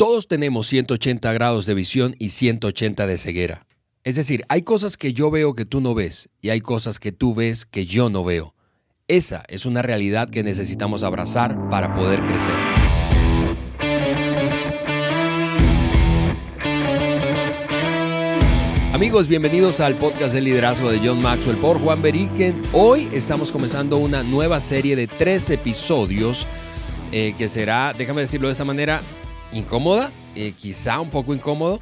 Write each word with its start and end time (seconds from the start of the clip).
Todos 0.00 0.28
tenemos 0.28 0.66
180 0.68 1.30
grados 1.34 1.66
de 1.66 1.74
visión 1.74 2.16
y 2.18 2.30
180 2.30 3.06
de 3.06 3.18
ceguera. 3.18 3.66
Es 4.02 4.16
decir, 4.16 4.46
hay 4.48 4.62
cosas 4.62 4.96
que 4.96 5.12
yo 5.12 5.30
veo 5.30 5.52
que 5.52 5.66
tú 5.66 5.82
no 5.82 5.92
ves 5.92 6.30
y 6.40 6.48
hay 6.48 6.62
cosas 6.62 6.98
que 6.98 7.12
tú 7.12 7.34
ves 7.34 7.66
que 7.66 7.84
yo 7.84 8.08
no 8.08 8.24
veo. 8.24 8.54
Esa 9.08 9.44
es 9.48 9.66
una 9.66 9.82
realidad 9.82 10.30
que 10.30 10.42
necesitamos 10.42 11.02
abrazar 11.02 11.68
para 11.68 11.94
poder 11.94 12.24
crecer. 12.24 12.54
Amigos, 18.94 19.28
bienvenidos 19.28 19.80
al 19.80 19.98
podcast 19.98 20.32
de 20.32 20.40
liderazgo 20.40 20.90
de 20.90 21.06
John 21.06 21.20
Maxwell 21.20 21.58
por 21.58 21.78
Juan 21.78 22.00
Beriken. 22.00 22.62
Hoy 22.72 23.10
estamos 23.12 23.52
comenzando 23.52 23.98
una 23.98 24.22
nueva 24.22 24.60
serie 24.60 24.96
de 24.96 25.08
tres 25.08 25.50
episodios 25.50 26.46
eh, 27.12 27.34
que 27.36 27.48
será, 27.48 27.92
déjame 27.92 28.22
decirlo 28.22 28.48
de 28.48 28.52
esta 28.52 28.64
manera, 28.64 29.02
incómoda, 29.52 30.12
eh, 30.34 30.52
quizá 30.56 31.00
un 31.00 31.10
poco 31.10 31.34
incómodo 31.34 31.80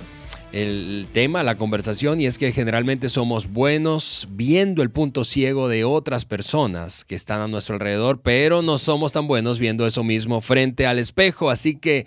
el 0.53 1.09
tema, 1.13 1.43
la 1.43 1.57
conversación, 1.57 2.21
y 2.21 2.27
es 2.27 2.39
que 2.39 2.53
generalmente 2.53 3.09
somos 3.09 3.53
buenos 3.53 4.27
viendo 4.31 4.83
el 4.83 4.91
punto 4.91 5.25
ciego 5.25 5.69
de 5.69 5.85
otras 5.85 6.25
personas 6.25 7.05
que 7.05 7.15
están 7.15 7.41
a 7.41 7.49
nuestro 7.49 7.75
alrededor, 7.75 8.21
pero 8.23 8.63
no 8.63 8.79
somos 8.79 9.13
tan 9.13 9.27
buenos 9.27 9.59
viendo 9.59 9.87
eso 9.87 10.05
mismo 10.05 10.41
frente 10.41 10.87
al 10.87 10.99
espejo. 10.99 11.51
Así 11.51 11.77
que 11.77 12.07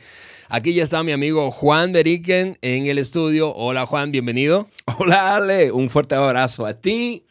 aquí 0.50 0.74
ya 0.74 0.84
está 0.84 1.04
mi 1.04 1.12
amigo 1.12 1.52
Juan 1.52 1.92
Beriken 1.92 2.58
en 2.62 2.88
el 2.88 2.98
estudio. 2.98 3.54
Hola 3.54 3.86
Juan, 3.86 4.12
bienvenido. 4.12 4.68
Hola 4.98 5.36
Ale, 5.36 5.72
un 5.72 5.90
fuerte 5.90 6.16
abrazo 6.16 6.66
a 6.66 6.74
ti. 6.74 7.24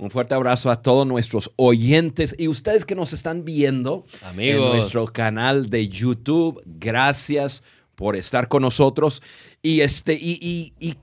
Un 0.00 0.10
fuerte 0.10 0.34
abrazo 0.34 0.70
a 0.70 0.76
todos 0.76 1.06
nuestros 1.06 1.52
oyentes 1.56 2.34
y 2.38 2.48
ustedes 2.48 2.86
que 2.86 2.94
nos 2.94 3.12
están 3.12 3.44
viendo 3.44 4.06
Amigos. 4.22 4.64
en 4.64 4.76
nuestro 4.78 5.04
canal 5.04 5.68
de 5.68 5.88
YouTube. 5.88 6.58
Gracias 6.64 7.62
por 7.96 8.16
estar 8.16 8.48
con 8.48 8.62
nosotros. 8.62 9.22
Y, 9.60 9.82
este, 9.82 10.14
y, 10.14 10.72
y, 10.80 10.96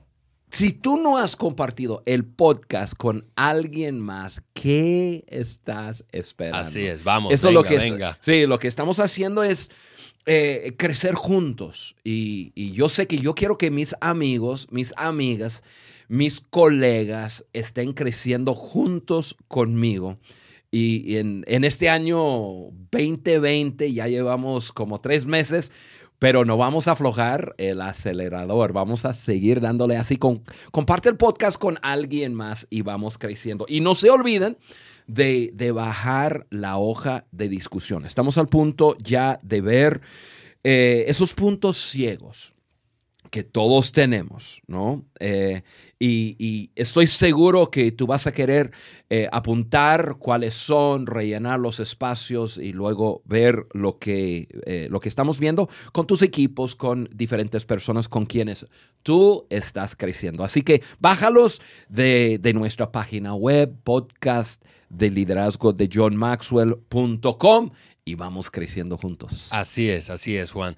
si 0.50 0.72
tú 0.72 0.96
no 0.96 1.16
has 1.16 1.36
compartido 1.36 2.02
el 2.06 2.24
podcast 2.24 2.94
con 2.96 3.24
alguien 3.36 4.00
más, 4.00 4.42
¿qué 4.52 5.24
estás 5.28 6.04
esperando? 6.10 6.58
Así 6.58 6.84
es, 6.84 7.04
vamos. 7.04 7.32
Eso 7.32 7.48
venga, 7.48 7.60
lo 7.60 7.68
que 7.68 7.76
venga. 7.76 8.18
sí, 8.20 8.46
lo 8.46 8.58
que 8.58 8.66
estamos 8.66 8.98
haciendo 8.98 9.44
es 9.44 9.70
eh, 10.26 10.74
crecer 10.76 11.14
juntos. 11.14 11.94
Y, 12.02 12.50
y 12.56 12.72
yo 12.72 12.88
sé 12.88 13.06
que 13.06 13.18
yo 13.18 13.36
quiero 13.36 13.58
que 13.58 13.70
mis 13.70 13.94
amigos, 14.00 14.66
mis 14.72 14.92
amigas, 14.96 15.62
mis 16.08 16.40
colegas 16.40 17.44
estén 17.52 17.92
creciendo 17.92 18.54
juntos 18.54 19.36
conmigo. 19.46 20.18
Y 20.70 21.16
en, 21.16 21.44
este 21.46 21.88
año 21.88 22.18
2020 22.90 23.92
ya 23.92 24.06
llevamos 24.06 24.72
como 24.72 25.00
tres 25.00 25.24
meses 25.24 25.72
pero 26.18 26.44
no 26.44 26.56
vamos 26.56 26.88
a 26.88 26.92
aflojar 26.92 27.54
el 27.58 27.80
acelerador, 27.80 28.72
vamos 28.72 29.04
a 29.04 29.14
seguir 29.14 29.60
dándole 29.60 29.96
así. 29.96 30.16
Con, 30.16 30.42
comparte 30.72 31.08
el 31.08 31.16
podcast 31.16 31.60
con 31.60 31.78
alguien 31.80 32.34
más 32.34 32.66
y 32.70 32.82
vamos 32.82 33.18
creciendo. 33.18 33.66
Y 33.68 33.80
no 33.80 33.94
se 33.94 34.10
olviden 34.10 34.58
de, 35.06 35.52
de 35.54 35.70
bajar 35.70 36.48
la 36.50 36.76
hoja 36.76 37.24
de 37.30 37.48
discusión. 37.48 38.04
Estamos 38.04 38.36
al 38.36 38.48
punto 38.48 38.96
ya 39.00 39.38
de 39.44 39.60
ver 39.60 40.00
eh, 40.64 41.04
esos 41.06 41.34
puntos 41.34 41.76
ciegos 41.76 42.52
que 43.30 43.44
todos 43.44 43.92
tenemos, 43.92 44.62
¿no? 44.66 45.04
Eh, 45.20 45.62
y, 45.98 46.70
estoy 46.76 47.06
seguro 47.06 47.70
que 47.70 47.90
tú 47.92 48.06
vas 48.06 48.26
a 48.26 48.32
querer 48.32 48.70
eh, 49.10 49.28
apuntar 49.32 50.16
cuáles 50.18 50.54
son, 50.54 51.06
rellenar 51.06 51.58
los 51.58 51.80
espacios 51.80 52.58
y 52.58 52.72
luego 52.72 53.22
ver 53.24 53.66
lo 53.72 53.98
que, 53.98 54.48
eh, 54.66 54.88
lo 54.90 55.00
que 55.00 55.08
estamos 55.08 55.38
viendo 55.38 55.68
con 55.92 56.06
tus 56.06 56.22
equipos, 56.22 56.76
con 56.76 57.08
diferentes 57.12 57.64
personas 57.64 58.08
con 58.08 58.26
quienes 58.26 58.66
tú 59.02 59.46
estás 59.50 59.96
creciendo. 59.96 60.44
Así 60.44 60.62
que 60.62 60.82
bájalos 61.00 61.60
de, 61.88 62.38
de 62.40 62.52
nuestra 62.52 62.92
página 62.92 63.34
web, 63.34 63.74
podcast 63.82 64.64
de 64.88 65.10
liderazgo 65.10 65.72
de 65.72 65.88
johnmaxwell.com 65.92 67.70
y 68.08 68.14
vamos 68.14 68.50
creciendo 68.50 68.96
juntos. 68.96 69.48
Así 69.50 69.90
es, 69.90 70.08
así 70.08 70.34
es, 70.36 70.50
Juan. 70.50 70.76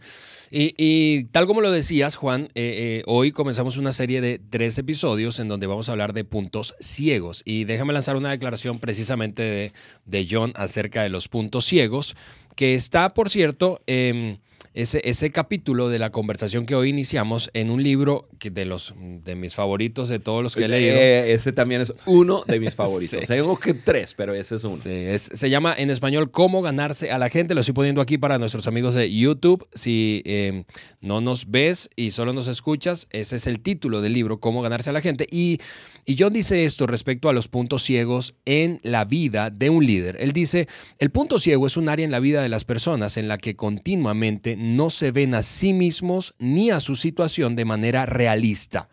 Y, 0.50 0.74
y, 0.76 1.24
tal 1.26 1.46
como 1.46 1.60
lo 1.60 1.70
decías, 1.70 2.16
Juan, 2.16 2.46
eh, 2.46 2.48
eh, 2.56 3.02
hoy 3.06 3.30
comenzamos 3.30 3.76
una 3.76 3.92
serie 3.92 4.20
de 4.20 4.40
tres 4.40 4.76
episodios 4.78 5.38
en 5.38 5.46
donde 5.46 5.68
vamos 5.68 5.88
a 5.88 5.92
hablar 5.92 6.12
de 6.12 6.24
puntos 6.24 6.74
ciegos. 6.80 7.42
Y 7.44 7.64
déjame 7.64 7.92
lanzar 7.92 8.16
una 8.16 8.30
declaración 8.30 8.80
precisamente 8.80 9.42
de, 9.42 9.72
de 10.06 10.26
John 10.28 10.52
acerca 10.56 11.04
de 11.04 11.08
los 11.08 11.28
puntos 11.28 11.66
ciegos, 11.66 12.16
que 12.56 12.74
está, 12.74 13.14
por 13.14 13.30
cierto, 13.30 13.80
eh, 13.86 14.40
ese, 14.74 15.00
ese 15.04 15.30
capítulo 15.30 15.88
de 15.88 15.98
la 15.98 16.10
conversación 16.10 16.66
que 16.66 16.74
hoy 16.74 16.90
iniciamos 16.90 17.50
en 17.54 17.70
un 17.70 17.82
libro 17.82 18.28
que 18.38 18.50
de, 18.50 18.64
los, 18.64 18.94
de 18.96 19.34
mis 19.34 19.54
favoritos 19.54 20.08
de 20.08 20.18
todos 20.18 20.42
los 20.42 20.54
que 20.54 20.64
he 20.64 20.68
leído. 20.68 20.94
Eh, 20.96 21.32
ese 21.32 21.52
también 21.52 21.80
es 21.80 21.92
uno 22.06 22.42
de 22.46 22.60
mis 22.60 22.74
favoritos. 22.76 23.20
sí. 23.20 23.26
Tengo 23.26 23.58
que 23.58 23.74
tres, 23.74 24.14
pero 24.14 24.34
ese 24.34 24.54
es 24.54 24.64
uno. 24.64 24.80
Sí, 24.82 24.90
es, 24.90 25.22
se 25.32 25.50
llama 25.50 25.74
en 25.76 25.90
español 25.90 26.30
Cómo 26.30 26.62
ganarse 26.62 27.10
a 27.10 27.18
la 27.18 27.28
gente. 27.28 27.54
Lo 27.54 27.60
estoy 27.60 27.74
poniendo 27.74 28.00
aquí 28.00 28.18
para 28.18 28.38
nuestros 28.38 28.66
amigos 28.66 28.94
de 28.94 29.12
YouTube. 29.12 29.66
Si 29.74 30.22
eh, 30.24 30.64
no 31.00 31.20
nos 31.20 31.50
ves 31.50 31.90
y 31.96 32.10
solo 32.10 32.32
nos 32.32 32.48
escuchas, 32.48 33.08
ese 33.10 33.36
es 33.36 33.46
el 33.46 33.60
título 33.60 34.00
del 34.00 34.12
libro, 34.12 34.40
Cómo 34.40 34.62
ganarse 34.62 34.90
a 34.90 34.92
la 34.92 35.00
gente. 35.00 35.26
Y, 35.30 35.58
y 36.04 36.16
John 36.18 36.32
dice 36.32 36.64
esto 36.64 36.86
respecto 36.86 37.28
a 37.28 37.32
los 37.32 37.48
puntos 37.48 37.82
ciegos 37.82 38.34
en 38.44 38.80
la 38.82 39.04
vida 39.04 39.50
de 39.50 39.70
un 39.70 39.84
líder. 39.84 40.16
Él 40.20 40.32
dice, 40.32 40.68
el 40.98 41.10
punto 41.10 41.38
ciego 41.38 41.66
es 41.66 41.76
un 41.76 41.88
área 41.88 42.04
en 42.04 42.10
la 42.10 42.20
vida 42.20 42.42
de 42.42 42.48
las 42.48 42.64
personas 42.64 43.16
en 43.16 43.28
la 43.28 43.38
que 43.38 43.56
continuamente 43.56 44.49
no 44.58 44.90
se 44.90 45.10
ven 45.10 45.34
a 45.34 45.42
sí 45.42 45.72
mismos 45.72 46.34
ni 46.38 46.70
a 46.70 46.80
su 46.80 46.96
situación 46.96 47.56
de 47.56 47.64
manera 47.64 48.06
realista. 48.06 48.88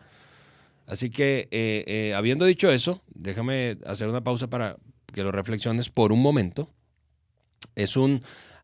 Así 0.86 1.10
que, 1.10 1.48
eh, 1.50 1.84
eh, 1.86 2.14
habiendo 2.14 2.44
dicho 2.44 2.70
eso, 2.70 3.02
déjame 3.14 3.76
hacer 3.86 4.08
una 4.08 4.24
pausa 4.24 4.48
para 4.48 4.76
que 5.12 5.22
lo 5.22 5.32
reflexiones 5.32 5.90
por 5.90 6.12
un 6.12 6.22
momento. 6.22 6.70
Es 7.74 7.96
un 7.96 8.22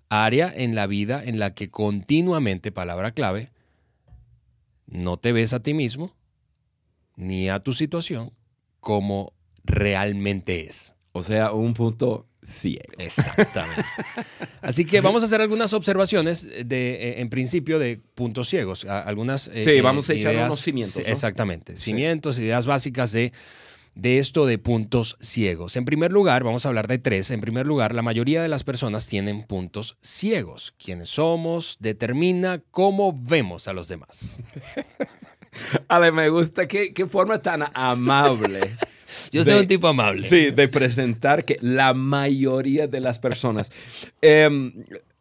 área 0.09 0.53
en 0.55 0.75
la 0.75 0.87
vida 0.87 1.23
en 1.25 1.39
la 1.39 1.55
que 1.55 1.71
continuamente, 1.71 2.73
palabra 2.73 3.13
clave, 3.13 3.51
no 4.87 5.19
te 5.19 5.33
ves 5.33 5.53
a 5.53 5.61
ti 5.61 5.75
mismo 5.75 6.15
ni 7.17 7.49
a 7.49 7.61
tu 7.61 7.73
situación 7.73 8.33
como 8.81 9.33
realmente 9.65 10.67
es. 10.67 10.95
O 11.13 11.23
sea, 11.23 11.53
un 11.53 11.75
punto 11.75 12.27
ciego. 12.45 12.95
Exactamente. 12.99 13.85
Así 14.63 14.85
que 14.85 15.01
vamos 15.01 15.23
a 15.23 15.27
hacer 15.27 15.41
algunas 15.41 15.73
observaciones 15.73 16.47
de, 16.67 16.95
eh, 16.95 17.21
en 17.21 17.29
principio, 17.31 17.79
de 17.79 18.01
puntos 18.15 18.49
ciegos. 18.49 18.85
Algunas. 18.85 19.43
Sí, 19.43 19.71
eh, 19.71 19.83
vamos 19.83 20.09
a 20.11 20.15
echar 20.15 20.35
unos 20.37 20.61
cimientos. 20.61 21.03
¿no? 21.03 21.11
Exactamente. 21.11 21.77
Cimientos, 21.77 22.37
sí. 22.37 22.43
ideas 22.43 22.67
básicas 22.67 23.13
de, 23.13 23.33
de 23.95 24.19
esto 24.19 24.47
de 24.47 24.59
puntos 24.59 25.17
ciegos. 25.21 25.77
En 25.77 25.85
primer 25.85 26.13
lugar, 26.13 26.45
vamos 26.45 26.65
a 26.65 26.69
hablar 26.69 26.89
de 26.89 26.99
tres. 26.99 27.31
En 27.31 27.41
primer 27.41 27.67
lugar, 27.67 27.95
la 27.95 28.03
mayoría 28.03 28.43
de 28.43 28.49
las 28.49 28.65
personas 28.65 29.07
tienen 29.07 29.43
puntos 29.43 29.97
ciegos. 30.01 30.75
Quiénes 30.79 31.09
somos 31.09 31.77
determina 31.81 32.63
cómo 32.71 33.19
vemos 33.19 33.69
a 33.69 33.73
los 33.73 33.89
demás. 33.89 34.41
Ale, 35.89 36.13
me 36.13 36.29
gusta. 36.29 36.67
¿Qué, 36.67 36.93
qué 36.93 37.07
forma 37.07 37.41
tan 37.41 37.65
amable? 37.75 38.61
Yo 39.31 39.45
soy 39.45 39.55
de, 39.55 39.61
un 39.61 39.67
tipo 39.67 39.89
amable. 39.89 40.29
Sí, 40.29 40.51
de 40.51 40.69
presentar 40.69 41.45
que 41.45 41.59
la 41.61 41.95
mayoría 41.95 42.87
de 42.87 43.01
las 43.01 43.19
personas. 43.19 43.71
eh, 44.23 44.73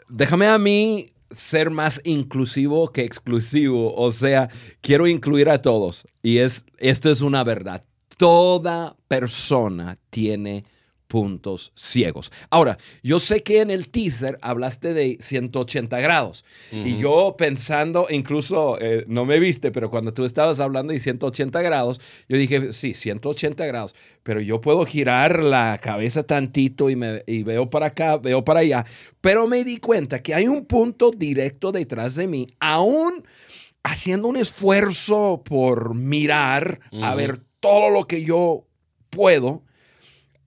déjame 0.09 0.47
a 0.47 0.57
mí 0.57 1.13
ser 1.33 1.69
más 1.71 1.99
inclusivo 2.03 2.91
que 2.91 3.03
exclusivo. 3.03 3.93
O 3.95 4.11
sea, 4.11 4.49
quiero 4.81 5.07
incluir 5.07 5.49
a 5.49 5.61
todos. 5.61 6.05
Y 6.21 6.37
es, 6.37 6.65
esto 6.77 7.11
es 7.11 7.21
una 7.21 7.43
verdad. 7.43 7.83
Toda 8.17 8.95
persona 9.07 9.97
tiene 10.09 10.65
puntos 11.13 11.71
ciegos. 11.75 12.31
Ahora, 12.49 12.79
yo 13.03 13.19
sé 13.19 13.43
que 13.43 13.61
en 13.61 13.69
el 13.69 13.89
teaser 13.89 14.39
hablaste 14.41 14.95
de 14.95 15.19
180 15.19 15.99
grados 15.99 16.43
uh 16.71 16.77
-huh. 16.77 16.87
y 16.87 16.97
yo 16.97 17.35
pensando, 17.37 18.07
incluso 18.09 18.79
eh, 18.81 19.05
no 19.07 19.23
me 19.23 19.37
viste, 19.39 19.71
pero 19.71 19.91
cuando 19.91 20.11
tú 20.11 20.25
estabas 20.25 20.59
hablando 20.59 20.91
de 20.91 20.97
180 20.97 21.61
grados, 21.61 22.01
yo 22.27 22.35
dije, 22.35 22.73
sí, 22.73 22.95
180 22.95 23.63
grados, 23.67 23.93
pero 24.23 24.41
yo 24.41 24.59
puedo 24.59 24.83
girar 24.87 25.43
la 25.43 25.77
cabeza 25.79 26.23
tantito 26.23 26.89
y, 26.89 26.95
me, 26.95 27.21
y 27.27 27.43
veo 27.43 27.69
para 27.69 27.85
acá, 27.85 28.17
veo 28.17 28.43
para 28.43 28.61
allá, 28.61 28.83
pero 29.21 29.45
me 29.45 29.63
di 29.63 29.77
cuenta 29.77 30.23
que 30.23 30.33
hay 30.33 30.47
un 30.47 30.65
punto 30.65 31.11
directo 31.11 31.71
detrás 31.71 32.15
de 32.15 32.25
mí, 32.25 32.47
aún 32.59 33.23
haciendo 33.83 34.29
un 34.29 34.37
esfuerzo 34.37 35.43
por 35.45 35.93
mirar 35.93 36.79
uh 36.91 36.97
-huh. 36.97 37.05
a 37.05 37.13
ver 37.13 37.37
todo 37.59 37.91
lo 37.91 38.07
que 38.07 38.23
yo 38.23 38.65
puedo 39.11 39.61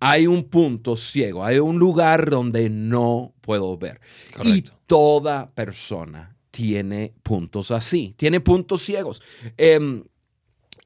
hay 0.00 0.26
un 0.26 0.44
punto 0.44 0.96
ciego, 0.96 1.44
hay 1.44 1.58
un 1.58 1.78
lugar 1.78 2.30
donde 2.30 2.68
no 2.70 3.32
puedo 3.40 3.76
ver. 3.78 4.00
Correcto. 4.34 4.48
Y 4.56 4.64
toda 4.86 5.50
persona 5.50 6.36
tiene 6.50 7.12
puntos 7.22 7.70
así, 7.70 8.14
tiene 8.16 8.40
puntos 8.40 8.82
ciegos. 8.82 9.20
Eh, 9.58 10.02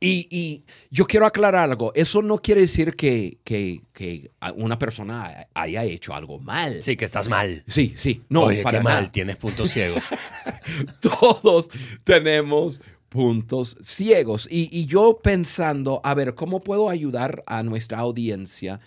Y, 0.03 0.27
y 0.31 0.65
yo 0.91 1.07
quiero 1.07 1.27
aclarar 1.27 1.57
algo. 1.71 1.93
Eso 1.95 2.23
no 2.23 2.39
quiere 2.39 2.63
decir 2.63 2.97
que, 2.97 3.37
que- 3.45 3.83
que 3.93 4.31
una 4.57 4.79
persona 4.79 5.47
haya 5.53 5.85
hecho 5.85 6.15
algo 6.15 6.39
mal. 6.39 6.83
Sí, 6.83 6.97
que 6.97 7.05
estás 7.05 7.29
mal. 7.29 7.63
Sí, 7.67 7.93
sí. 7.97 8.23
No, 8.31 8.45
Oye, 8.45 8.63
para 8.63 8.79
qué 8.79 8.83
nada. 8.85 8.97
mal, 9.03 9.11
tienes 9.13 9.37
puntos 9.37 9.71
ciegos. 9.71 10.09
Todos 11.01 11.69
tenemos 12.03 12.81
puntos 13.11 13.77
ciegos. 13.83 14.49
Y, 14.51 14.71
y 14.73 14.87
yo 14.87 15.19
pensando, 15.23 16.01
a 16.03 16.15
ver, 16.15 16.35
¿cómo 16.35 16.61
puedo 16.61 16.89
ayudar 16.89 17.43
a 17.47 17.63
nuestra 17.63 17.99
audiencia? 17.99 18.75
a 18.75 18.81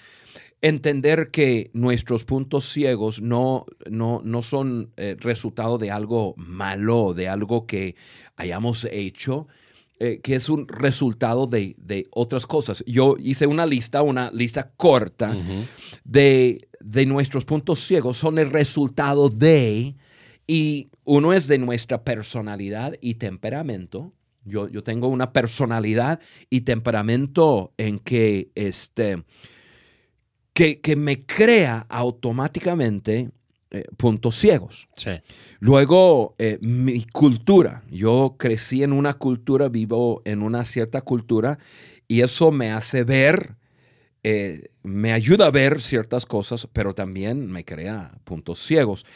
Entender 0.64 1.30
que 1.30 1.70
nuestros 1.74 2.24
puntos 2.24 2.64
ciegos 2.64 3.22
no, 3.22 3.66
no, 3.92 4.22
no 4.24 4.42
son 4.42 4.92
eh, 4.96 5.18
resultado 5.20 5.78
de 5.78 5.92
algo 5.92 6.34
malo, 6.38 7.14
de 7.14 7.28
algo 7.28 7.68
que 7.68 7.96
hayamos 8.38 8.88
hecho, 8.90 9.48
eh, 10.00 10.22
que 10.24 10.36
es 10.36 10.48
un 10.48 10.70
resultado 10.70 11.48
de, 11.48 11.76
de 11.78 12.08
otras 12.12 12.48
cosas. 12.48 12.82
Yo 12.88 13.18
hice 13.20 13.46
una 13.46 13.66
lista, 13.66 14.02
una 14.02 14.32
lista 14.32 14.72
corta 14.78 15.36
de, 16.06 16.70
de 16.80 17.06
nuestros 17.06 17.44
puntos 17.44 17.80
ciegos 17.86 18.18
son 18.18 18.40
el 18.40 18.50
resultado 18.50 19.30
de, 19.30 19.96
y 20.48 20.90
uno 21.04 21.34
es 21.34 21.48
de 21.48 21.58
nuestra 21.58 22.04
personalidad 22.04 22.96
y 23.02 23.16
temperamento. 23.16 24.14
Yo, 24.46 24.68
yo 24.68 24.84
tengo 24.84 25.08
una 25.08 25.32
personalidad 25.32 26.20
y 26.50 26.62
temperamento 26.62 27.74
en 27.78 28.00
que, 28.00 28.52
este, 28.56 29.24
que, 30.54 30.82
que 30.82 30.96
me 30.96 31.26
crea 31.26 31.86
automáticamente 31.90 33.32
eh, 33.76 33.86
puntos 33.98 34.36
ciegos. 34.36 34.88
Sí. 34.96 35.10
Luego, 35.60 36.36
eh, 36.38 36.60
mi 36.62 37.06
cultura. 37.06 37.82
Yo 37.90 38.36
crecí 38.38 38.84
en 38.84 38.94
una 38.94 39.16
cultura, 39.16 39.68
vivo 39.68 40.22
en 40.26 40.44
una 40.44 40.64
cierta 40.64 41.02
cultura 41.02 41.58
y 42.08 42.22
eso 42.22 42.52
me 42.52 42.72
hace 42.72 43.04
ver, 43.04 43.56
eh, 44.22 44.70
me 44.84 45.12
ayuda 45.12 45.48
a 45.48 45.52
ver 45.52 45.82
ciertas 45.82 46.28
cosas, 46.28 46.68
pero 46.72 46.94
también 46.94 47.52
me 47.52 47.66
crea 47.66 48.12
puntos 48.26 48.60
ciegos. 48.60 49.08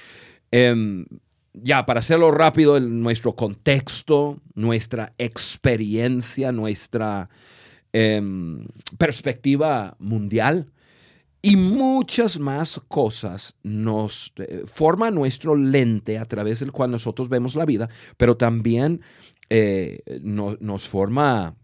Em, 0.52 1.06
ya, 1.54 1.86
para 1.86 2.00
hacerlo 2.00 2.32
rápido, 2.32 2.80
nuestro 2.80 3.36
contexto, 3.36 4.40
nuestra 4.54 5.14
experiencia, 5.18 6.52
nuestra 6.52 7.30
em, 7.94 8.66
perspectiva 8.98 9.96
mundial 10.00 10.68
y 11.42 11.56
muchas 11.56 12.40
más 12.40 12.82
cosas 12.88 13.56
nos 13.64 14.34
eh, 14.38 14.64
forma 14.66 15.12
nuestro 15.12 15.56
lente 15.56 16.18
a 16.18 16.26
través 16.26 16.60
del 16.60 16.72
cual 16.72 16.92
nosotros 16.92 17.30
vemos 17.30 17.56
la 17.56 17.66
vida, 17.66 17.90
pero 18.18 18.36
también 18.38 19.02
eh, 19.50 20.00
no- 20.22 20.58
nos 20.60 20.88
forma 20.88 21.56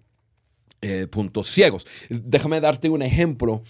eh, 0.82 1.08
puntos 1.08 1.50
ciegos. 1.50 1.86
Déjame 2.10 2.60
darte 2.62 2.90
un 2.90 3.02
ejemplo. 3.02 3.64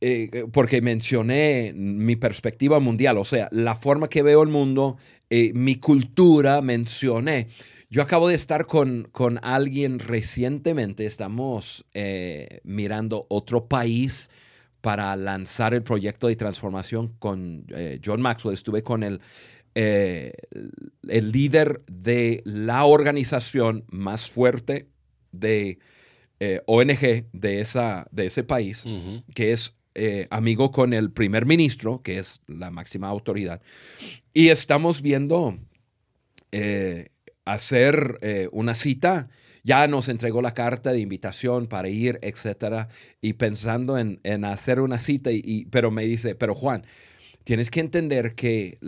Eh, 0.00 0.46
porque 0.52 0.80
mencioné 0.80 1.72
mi 1.74 2.16
perspectiva 2.16 2.80
mundial, 2.80 3.18
o 3.18 3.24
sea, 3.24 3.48
la 3.52 3.74
forma 3.74 4.08
que 4.08 4.22
veo 4.22 4.42
el 4.42 4.48
mundo, 4.48 4.96
eh, 5.28 5.52
mi 5.54 5.76
cultura, 5.76 6.62
mencioné. 6.62 7.48
Yo 7.90 8.02
acabo 8.02 8.28
de 8.28 8.34
estar 8.34 8.66
con, 8.66 9.08
con 9.10 9.38
alguien 9.42 9.98
recientemente, 9.98 11.06
estamos 11.06 11.84
eh, 11.92 12.60
mirando 12.64 13.26
otro 13.28 13.66
país 13.66 14.30
para 14.80 15.14
lanzar 15.16 15.74
el 15.74 15.82
proyecto 15.82 16.28
de 16.28 16.36
transformación 16.36 17.14
con 17.18 17.64
eh, 17.68 18.00
John 18.04 18.22
Maxwell. 18.22 18.54
Estuve 18.54 18.82
con 18.82 19.02
el, 19.02 19.20
eh, 19.74 20.32
el 21.08 21.32
líder 21.32 21.82
de 21.86 22.42
la 22.44 22.84
organización 22.84 23.84
más 23.88 24.30
fuerte 24.30 24.88
de 25.32 25.78
eh, 26.40 26.62
ONG 26.66 27.26
de, 27.32 27.60
esa, 27.60 28.06
de 28.10 28.26
ese 28.26 28.42
país 28.42 28.84
que 29.34 29.52
es 29.52 29.74
eh, 30.02 30.26
amigo 30.30 30.70
con 30.70 30.94
el 30.94 31.10
primer 31.10 31.44
ministro, 31.44 32.00
que 32.02 32.18
es 32.18 32.40
la 32.46 32.70
máxima 32.70 33.08
autoridad, 33.08 33.60
y 34.32 34.48
estamos 34.48 35.02
viendo 35.02 35.58
eh, 36.52 37.10
hacer 37.44 38.18
eh, 38.22 38.48
una 38.50 38.74
cita. 38.74 39.28
Ya 39.62 39.86
nos 39.88 40.08
entregó 40.08 40.40
la 40.40 40.54
carta 40.54 40.90
de 40.90 41.00
invitación 41.00 41.66
para 41.66 41.90
ir, 41.90 42.18
etcétera, 42.22 42.88
y 43.20 43.34
pensando 43.34 43.98
en, 43.98 44.18
en 44.22 44.46
hacer 44.46 44.80
una 44.80 44.98
cita, 44.98 45.32
y, 45.32 45.66
pero 45.70 45.90
me 45.90 46.04
dice, 46.04 46.34
pero 46.34 46.54
Juan, 46.54 46.86
tienes 47.50 47.68
que 47.68 47.80
entender 47.80 48.36
que 48.36 48.78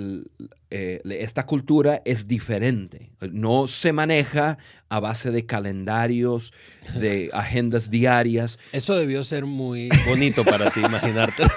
eh, 0.71 1.01
esta 1.05 1.47
cultura 1.47 2.01
es 2.05 2.29
diferente. 2.29 3.11
No 3.33 3.67
se 3.67 3.93
maneja 3.93 4.57
a 4.89 5.01
base 5.01 5.33
de 5.33 5.45
calendarios, 5.47 6.53
de 6.95 7.29
agendas 7.33 7.91
diarias. 7.91 8.61
Eso 8.71 8.95
debió 8.95 9.25
ser 9.25 9.47
muy 9.47 9.89
bonito 10.07 10.45
para 10.45 10.71
ti, 10.71 10.79
imaginarte. 10.79 11.43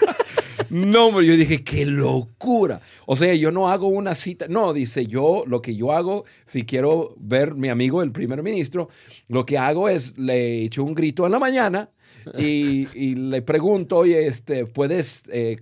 No, 0.71 1.07
hombre, 1.07 1.27
yo 1.27 1.37
dije, 1.37 1.63
qué 1.63 1.85
locura. 1.85 2.81
O 3.05 3.15
sea, 3.15 3.35
yo 3.35 3.51
no 3.51 3.69
hago 3.69 3.87
una 3.87 4.15
cita. 4.15 4.47
No, 4.49 4.73
dice 4.73 5.05
yo, 5.05 5.43
lo 5.45 5.61
que 5.61 5.75
yo 5.75 5.91
hago, 5.91 6.25
si 6.45 6.65
quiero 6.65 7.13
ver 7.19 7.53
mi 7.53 7.69
amigo, 7.69 8.01
el 8.01 8.11
primer 8.11 8.41
ministro, 8.41 8.89
lo 9.27 9.45
que 9.45 9.59
hago 9.59 9.89
es 9.89 10.17
le 10.17 10.63
echo 10.63 10.83
un 10.83 10.95
grito 10.95 11.25
en 11.27 11.33
la 11.33 11.39
mañana 11.39 11.91
y, 12.37 12.87
y 12.95 13.13
le 13.13 13.43
pregunto, 13.43 13.97
oye, 13.97 14.25
este, 14.25 14.65
¿puedes 14.65 15.23
eh, 15.31 15.57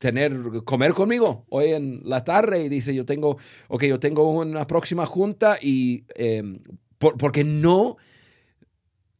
tener, 0.00 0.34
comer 0.64 0.94
conmigo 0.94 1.46
hoy 1.50 1.74
en 1.74 2.00
la 2.04 2.24
tarde? 2.24 2.64
Y 2.64 2.70
dice, 2.70 2.94
yo 2.96 3.04
tengo, 3.06 3.36
ok, 3.68 3.84
yo 3.84 4.00
tengo 4.00 4.30
una 4.32 4.66
próxima 4.66 5.06
junta 5.06 5.58
y 5.62 6.06
eh, 6.16 6.42
por- 6.98 7.18
porque 7.18 7.44
no, 7.44 7.98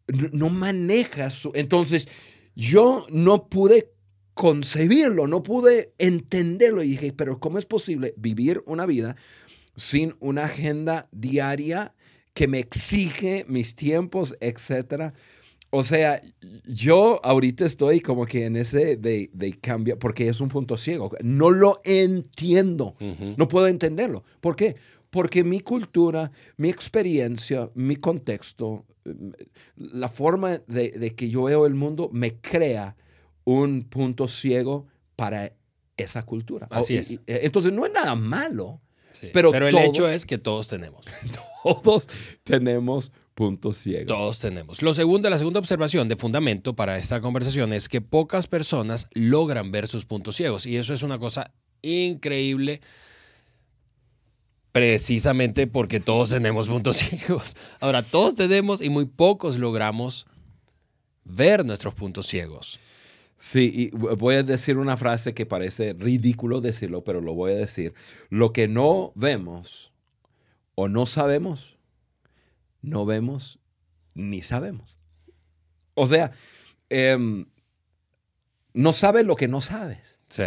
no 0.09 0.29
no 0.33 0.49
maneja 0.51 1.31
su... 1.31 1.53
Entonces, 1.55 2.09
yo 2.57 3.07
no 3.11 3.49
pude 3.49 3.93
concebirlo, 4.35 5.27
no 5.27 5.43
pude 5.43 5.93
entenderlo. 5.99 6.83
Y 6.83 6.91
dije, 6.91 7.13
pero 7.13 7.39
¿cómo 7.41 7.59
es 7.59 7.67
posible 7.67 8.15
vivir 8.17 8.63
una 8.67 8.87
vida 8.87 9.17
sin 9.77 10.17
una 10.21 10.45
agenda 10.47 11.09
diaria 11.13 11.95
que 12.35 12.49
me 12.49 12.59
exige 12.59 13.45
mis 13.49 13.75
tiempos, 13.75 14.37
etcétera? 14.41 15.15
O 15.73 15.83
sea, 15.85 16.21
yo 16.67 17.25
ahorita 17.25 17.65
estoy 17.65 18.01
como 18.01 18.27
que 18.27 18.45
en 18.47 18.57
ese 18.57 18.97
de, 18.97 19.31
de 19.33 19.53
cambio, 19.61 19.99
porque 19.99 20.29
es 20.29 20.41
un 20.41 20.49
punto 20.49 20.77
ciego. 20.77 21.11
No 21.23 21.51
lo 21.51 21.81
entiendo. 21.85 22.97
No 23.37 23.47
puedo 23.49 23.67
entenderlo. 23.69 24.25
¿Por 24.41 24.57
qué? 24.57 24.75
Porque 25.11 25.45
mi 25.45 25.61
cultura, 25.61 26.31
mi 26.57 26.69
experiencia, 26.71 27.71
mi 27.75 27.97
contexto, 27.97 28.85
eh, 29.05 29.15
la 29.77 30.09
forma 30.09 30.59
de, 30.67 30.91
de 30.91 31.15
que 31.15 31.29
yo 31.29 31.45
veo 31.45 31.67
el 31.67 31.75
mundo 31.75 32.11
me 32.13 32.37
crea 32.37 32.97
un 33.45 33.85
punto 33.85 34.27
ciego 34.29 34.87
para 35.17 35.53
esa 35.97 36.25
cultura. 36.25 36.67
Así 36.71 36.97
es. 36.97 37.13
eh, 37.13 37.41
entonces 37.43 37.73
no 37.73 37.87
es 37.87 37.93
nada 37.93 38.15
malo. 38.15 38.81
Sí. 39.13 39.29
Pero 39.33 39.51
Pero, 39.51 39.67
el 39.67 39.73
todos- 39.75 39.85
hecho 39.89 40.09
es 40.09 40.27
que 40.27 40.39
todos 40.39 40.67
tenemos. 40.69 41.05
Todos 41.63 42.09
tenemos 42.43 43.13
puntos 43.35 43.77
ciegos. 43.79 44.07
Todos 44.07 44.39
tenemos. 44.39 44.83
Lo 44.83 44.93
segundo, 44.93 45.31
la 45.31 45.39
segunda 45.39 45.61
observación 45.61 46.09
de 46.09 46.17
fundamento 46.17 46.75
para 46.75 46.99
esta 46.99 47.21
conversación 47.21 47.73
es 47.73 47.89
que 47.89 48.01
pocas 48.01 48.47
personas 48.47 49.09
logran 49.15 49.73
ver 49.73 49.89
sus 49.89 50.05
puntos 50.05 50.37
ciegos. 50.37 50.67
Y 50.67 50.77
eso 50.77 50.95
es 50.95 51.03
una 51.03 51.19
cosa 51.19 51.53
increíble 51.83 52.81
precisamente 54.73 55.67
porque 55.67 56.01
todos 56.01 56.31
tenemos 56.31 56.69
puntos 56.69 56.97
ciegos. 56.99 57.57
Ahora, 57.81 58.03
todos 58.03 58.35
tenemos 58.35 58.83
y 58.83 58.91
muy 58.91 59.07
pocos 59.07 59.59
logramos 59.59 60.27
ver 61.25 61.65
nuestros 61.65 61.95
puntos 61.95 62.27
ciegos. 62.27 62.79
Sí, 63.39 63.73
y 63.75 63.91
voy 63.97 64.35
a 64.35 64.43
decir 64.43 64.77
una 64.77 64.99
frase 64.99 65.33
que 65.33 65.47
parece 65.47 65.95
ridículo 65.95 66.61
decirlo, 66.61 67.03
pero 67.03 67.23
lo 67.23 67.33
voy 67.33 67.53
a 67.53 67.57
decir. 67.57 67.95
Lo 68.29 68.53
que 68.53 68.69
no 68.69 69.13
vemos 69.15 69.93
o 70.75 70.89
no 70.89 71.07
sabemos, 71.07 71.79
no 72.83 73.05
vemos 73.07 73.59
ni 74.15 74.43
sabemos. 74.43 74.99
O 75.95 76.07
sea, 76.07 76.33
em, 76.89 77.47
no 78.75 78.93
sabes 78.93 79.27
lo 79.27 79.37
que 79.37 79.49
no 79.49 79.61
sabes. 79.61 80.21
Sí. 80.29 80.45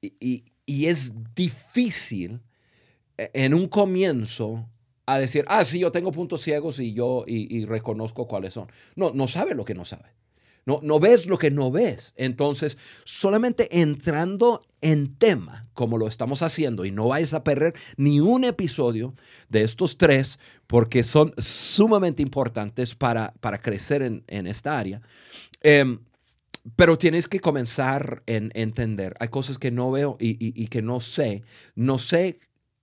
Y, 0.00 0.14
y- 0.20 0.44
y 0.68 0.86
es 0.86 1.12
difícil 1.34 2.40
eh, 3.18 3.30
en 3.34 3.54
un 3.54 3.68
comienzo 3.68 4.68
a 5.06 5.18
decir, 5.18 5.44
ah, 5.48 5.64
sí, 5.64 5.78
yo 5.78 5.92
tengo 5.92 6.10
puntos 6.10 6.40
ciegos 6.42 6.80
y 6.80 6.92
yo 6.92 7.24
y, 7.26 7.56
y 7.56 7.64
reconozco 7.64 8.26
cuáles 8.26 8.54
son. 8.54 8.68
No, 8.96 9.12
no 9.12 9.28
sabes 9.28 9.56
lo 9.56 9.64
que 9.64 9.74
no 9.74 9.84
sabes. 9.84 10.10
No, 10.66 10.80
no 10.82 10.98
ves 10.98 11.26
lo 11.26 11.38
que 11.38 11.50
no 11.52 11.70
ves. 11.70 12.12
Entonces, 12.16 12.76
solamente 13.04 13.80
entrando 13.80 14.66
en 14.80 15.14
tema, 15.16 15.68
como 15.74 15.96
lo 15.96 16.08
estamos 16.08 16.42
haciendo, 16.42 16.84
y 16.84 16.90
no 16.90 17.06
vais 17.08 17.32
a 17.34 17.44
perder 17.44 17.74
ni 17.96 18.18
un 18.18 18.42
episodio 18.44 19.14
de 19.48 19.62
estos 19.62 19.96
tres, 19.96 20.40
porque 20.66 21.04
son 21.04 21.32
sumamente 21.38 22.20
importantes 22.22 22.96
para, 22.96 23.32
para 23.40 23.60
crecer 23.60 24.02
en, 24.02 24.24
en 24.26 24.48
esta 24.48 24.76
área. 24.76 25.00
Em, 25.62 26.00
pero 26.76 26.98
tienes 26.98 27.28
que 27.28 27.40
comenzar 27.40 28.22
en 28.26 28.50
entender. 28.54 29.14
Hay 29.20 29.28
cosas 29.28 29.58
que 29.58 29.70
no 29.70 29.90
veo 29.92 30.16
y, 30.20 30.30
y- 30.44 30.52
y 30.62 30.66
que 30.68 30.82
no 30.82 30.98
sé. 31.00 31.44
No 31.76 31.98
sé, 31.98 32.40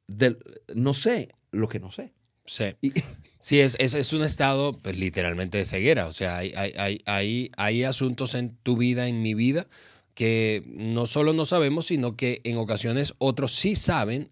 del, 0.07 0.37
no 0.75 0.93
sé 0.93 1.29
lo 1.51 1.67
que 1.67 1.79
no 1.79 1.91
sé. 1.91 2.13
Sí. 2.45 2.65
Y- 2.81 2.91
Sí, 3.39 3.59
es, 3.59 3.75
es, 3.77 3.93
es 3.93 4.13
un 4.13 4.23
estado 4.23 4.71
pues, 4.71 4.97
literalmente 4.97 5.57
de 5.57 5.65
ceguera. 5.65 6.07
O 6.07 6.13
sea, 6.13 6.37
hay, 6.37 6.53
hay, 6.55 7.01
hay, 7.05 7.51
hay, 7.57 7.83
asuntos 7.83 8.35
en 8.35 8.55
tu 8.63 8.77
vida, 8.77 9.09
en 9.09 9.21
mi 9.21 9.33
vida, 9.33 9.67
que 10.13 10.63
no 10.67 11.05
solo 11.05 11.33
no 11.33 11.43
sabemos, 11.43 11.87
sino 11.87 12.15
que 12.15 12.39
en 12.45 12.55
ocasiones 12.57 13.15
otros 13.17 13.53
sí 13.53 13.75
saben, 13.75 14.29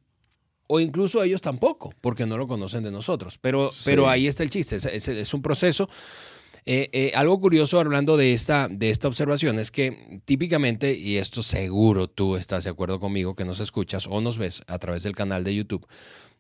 o 0.70 0.80
incluso 0.80 1.22
ellos 1.24 1.41
tampoco, 1.41 1.94
porque 2.00 2.25
no 2.25 2.38
lo 2.38 2.48
conocen 2.48 2.86
de 2.86 2.91
nosotros. 2.91 3.38
Pero, 3.41 3.74
Sí. 3.74 3.82
pero 3.84 4.10
ahí 4.10 4.27
está 4.27 4.44
el 4.44 4.50
chiste, 4.50 4.77
es, 4.77 4.86
es- 4.86 5.10
es 5.10 5.34
un 5.34 5.41
proceso. 5.41 5.89
Eh, 6.65 6.89
eh, 6.94 7.12
algo 7.13 7.38
curioso 7.41 7.82
hablando 7.82 8.15
de 8.15 8.32
esta, 8.32 8.70
de 8.70 8.91
esta 8.91 9.10
observación 9.10 9.60
es 9.60 9.72
que 9.72 10.22
típicamente, 10.24 10.94
y 10.94 11.18
esto 11.18 11.44
seguro 11.44 12.08
tú 12.08 12.38
estás 12.38 12.63
de 12.63 12.70
acuerdo 12.70 12.98
conmigo, 13.01 13.36
que 13.36 13.44
nos 13.44 13.60
escuchas 13.60 14.08
o 14.08 14.22
nos 14.22 14.38
ves 14.38 14.63
a 14.68 14.80
través 14.80 15.03
del 15.03 15.15
canal 15.15 15.44
de 15.44 15.53
YouTube, 15.56 15.86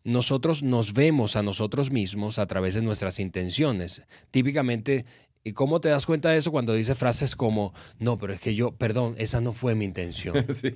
nosotros 0.03 0.63
nos 0.63 0.93
vemos 0.93 1.35
a 1.35 1.43
nosotros 1.43 1.91
mismos 1.91 2.39
a 2.39 2.47
través 2.47 2.73
de 2.73 2.81
nuestras 2.81 3.19
intenciones. 3.19 4.03
Típicamente, 4.31 5.05
¿y 5.43 5.53
cómo 5.53 5.81
te 5.81 5.89
das 5.89 6.05
cuenta 6.05 6.29
de 6.29 6.37
eso 6.37 6.51
cuando 6.51 6.73
dices 6.73 6.97
frases 6.97 7.35
como, 7.35 7.73
no, 7.99 8.17
pero 8.17 8.33
es 8.33 8.39
que 8.39 8.55
yo, 8.55 8.71
perdón, 8.71 9.15
esa 9.17 9.41
no 9.41 9.53
fue 9.53 9.75
mi 9.75 9.85
intención? 9.85 10.45
Sí. 10.55 10.75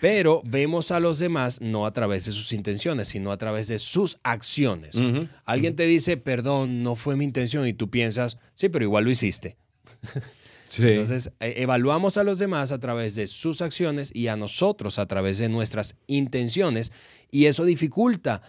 Pero 0.00 0.42
vemos 0.44 0.90
a 0.90 0.98
los 0.98 1.20
demás 1.20 1.60
no 1.60 1.86
a 1.86 1.92
través 1.92 2.24
de 2.24 2.32
sus 2.32 2.52
intenciones, 2.52 3.08
sino 3.08 3.30
a 3.30 3.38
través 3.38 3.68
de 3.68 3.78
sus 3.78 4.18
acciones. 4.24 4.96
Alguien 5.44 5.76
te 5.76 5.86
dice, 5.86 6.16
perdón, 6.16 6.82
no 6.82 6.96
fue 6.96 7.14
mi 7.14 7.24
intención, 7.24 7.68
y 7.68 7.72
tú 7.72 7.88
piensas, 7.88 8.36
sí, 8.54 8.68
pero 8.68 8.84
igual 8.84 9.04
lo 9.04 9.10
hiciste. 9.10 9.56
Sí. 10.64 10.88
Entonces, 10.88 11.30
eh, 11.40 11.54
evaluamos 11.58 12.16
a 12.16 12.24
los 12.24 12.38
demás 12.38 12.72
a 12.72 12.80
través 12.80 13.14
de 13.14 13.26
sus 13.26 13.60
acciones 13.60 14.10
y 14.14 14.28
a 14.28 14.36
nosotros 14.36 14.98
a 14.98 15.06
través 15.06 15.36
de 15.36 15.50
nuestras 15.50 15.96
intenciones, 16.06 16.92
y 17.32 17.46
eso 17.46 17.64
dificulta 17.64 18.42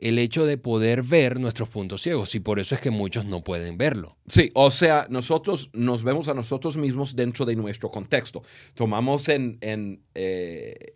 el 0.00 0.18
hecho 0.18 0.44
de 0.44 0.58
poder 0.58 1.02
ver 1.04 1.38
nuestros 1.38 1.68
puntos 1.68 2.02
ciegos, 2.02 2.34
y 2.34 2.40
por 2.40 2.58
eso 2.58 2.74
es 2.74 2.80
que 2.80 2.90
muchos 2.90 3.24
no 3.26 3.42
pueden 3.44 3.78
verlo. 3.78 4.16
Sí, 4.26 4.50
o 4.54 4.70
sea, 4.72 5.06
nosotros 5.08 5.70
nos 5.72 6.02
vemos 6.02 6.26
a 6.28 6.34
nosotros 6.34 6.76
mismos 6.76 7.14
dentro 7.14 7.46
de 7.46 7.54
nuestro 7.54 7.90
contexto. 7.92 8.42
Tomamos 8.74 9.28
en, 9.28 9.56
en, 9.60 10.02
eh, 10.16 10.94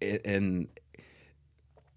en- 0.00 0.70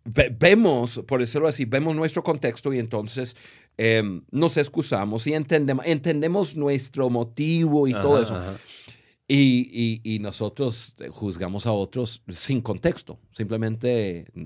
ve- 0.06 0.36
vemos, 0.38 1.02
por 1.08 1.22
decirlo 1.22 1.48
así, 1.48 1.66
vemos 1.66 1.96
nuestro 1.96 2.24
contexto 2.24 2.74
y 2.74 2.80
entonces 2.80 3.36
em, 3.78 4.22
nos 4.32 4.58
excusamos 4.58 5.28
y 5.28 5.34
entendemos, 5.34 5.86
entendemos 5.86 6.56
nuestro 6.56 7.10
motivo 7.10 7.88
y 7.88 7.94
todo 7.94 8.22
eso. 8.24 8.36
ajá. 8.36 8.58
Y, 9.27 10.01
y- 10.03 10.15
y 10.15 10.19
nosotros 10.19 10.96
eh, 11.00 11.10
juzgamos 11.10 11.65
a 11.67 11.72
otros 11.74 12.22
sin 12.29 12.62
contexto. 12.62 13.19
Simplemente 13.34 14.25
mm, 14.34 14.43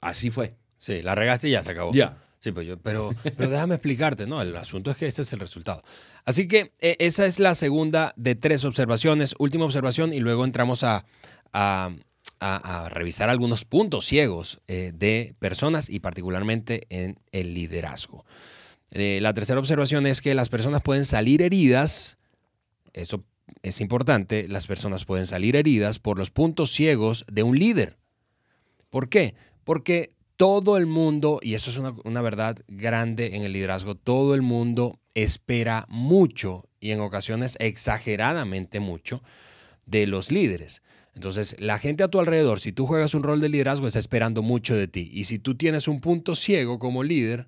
así 0.00 0.30
fue. 0.30 0.54
Sí, 0.78 1.02
la 1.02 1.14
regaste 1.14 1.48
y 1.48 1.52
ya 1.52 1.62
se 1.62 1.70
acabó. 1.72 1.92
Ya. 1.92 2.18
Sí, 2.38 2.52
pues 2.52 2.66
yo, 2.66 2.76
pero, 2.78 3.10
pero 3.36 3.48
déjame 3.48 3.74
explicarte, 3.76 4.26
¿no? 4.26 4.42
El 4.42 4.54
asunto 4.56 4.90
es 4.90 4.96
que 4.98 5.06
este 5.06 5.22
es 5.22 5.32
el 5.32 5.40
resultado. 5.40 5.82
Así 6.26 6.46
que 6.46 6.72
eh, 6.80 6.94
esa 6.98 7.24
es 7.26 7.38
la 7.40 7.54
segunda 7.54 8.12
de 8.16 8.34
tres 8.34 8.64
observaciones. 8.66 9.34
Última 9.38 9.64
observación 9.64 10.12
y 10.12 10.20
luego 10.20 10.44
entramos 10.44 10.84
a, 10.84 11.06
a- 11.52 11.90
a- 12.40 12.84
a 12.84 12.88
revisar 12.90 13.30
algunos 13.30 13.64
puntos 13.64 14.04
ciegos 14.06 14.60
eh, 14.68 14.92
de 14.94 15.34
personas 15.38 15.88
y 15.88 16.00
particularmente 16.00 16.86
en 16.90 17.18
el 17.32 17.54
liderazgo. 17.54 18.26
Eh, 18.90 19.18
la 19.22 19.32
tercera 19.34 19.58
observación 19.58 20.06
es 20.06 20.20
que 20.20 20.34
las 20.34 20.50
personas 20.50 20.82
pueden 20.82 21.04
salir 21.06 21.40
heridas, 21.42 22.18
eso 22.92 23.24
es 23.62 23.80
importante, 23.80 24.48
las 24.48 24.66
personas 24.66 25.04
pueden 25.04 25.26
salir 25.26 25.56
heridas 25.56 25.98
por 25.98 26.18
los 26.18 26.30
puntos 26.30 26.72
ciegos 26.72 27.24
de 27.30 27.42
un 27.42 27.58
líder. 27.58 27.96
¿Por 28.90 29.08
qué? 29.08 29.34
Porque 29.64 30.14
todo 30.36 30.76
el 30.76 30.86
mundo, 30.86 31.40
y 31.42 31.54
eso 31.54 31.70
es 31.70 31.78
una, 31.78 32.22
verdad 32.22 32.58
grande 32.68 33.36
en 33.36 33.42
el 33.42 33.52
liderazgo, 33.52 33.94
todo 33.94 34.34
el 34.34 34.42
mundo 34.42 34.98
espera 35.14 35.86
mucho 35.88 36.68
y 36.80 36.90
en 36.90 37.00
ocasiones 37.00 37.56
exageradamente 37.60 38.80
mucho 38.80 39.22
de 39.86 40.06
los 40.06 40.30
líderes. 40.30 40.82
Entonces, 41.14 41.54
la 41.60 41.78
gente 41.78 42.02
a 42.02 42.08
tu 42.08 42.18
alrededor, 42.18 42.58
si 42.58 42.72
tú 42.72 42.86
juegas 42.86 43.14
un 43.14 43.22
rol 43.22 43.40
de 43.40 43.48
liderazgo, 43.48 43.86
está 43.86 44.00
esperando 44.00 44.42
mucho 44.42 44.74
de 44.74 44.88
ti. 44.88 45.08
Y 45.12 45.24
si 45.24 45.38
tú 45.38 45.54
tienes 45.54 45.86
un 45.86 46.00
punto 46.00 46.34
ciego 46.34 46.80
como 46.80 47.04
líder, 47.04 47.46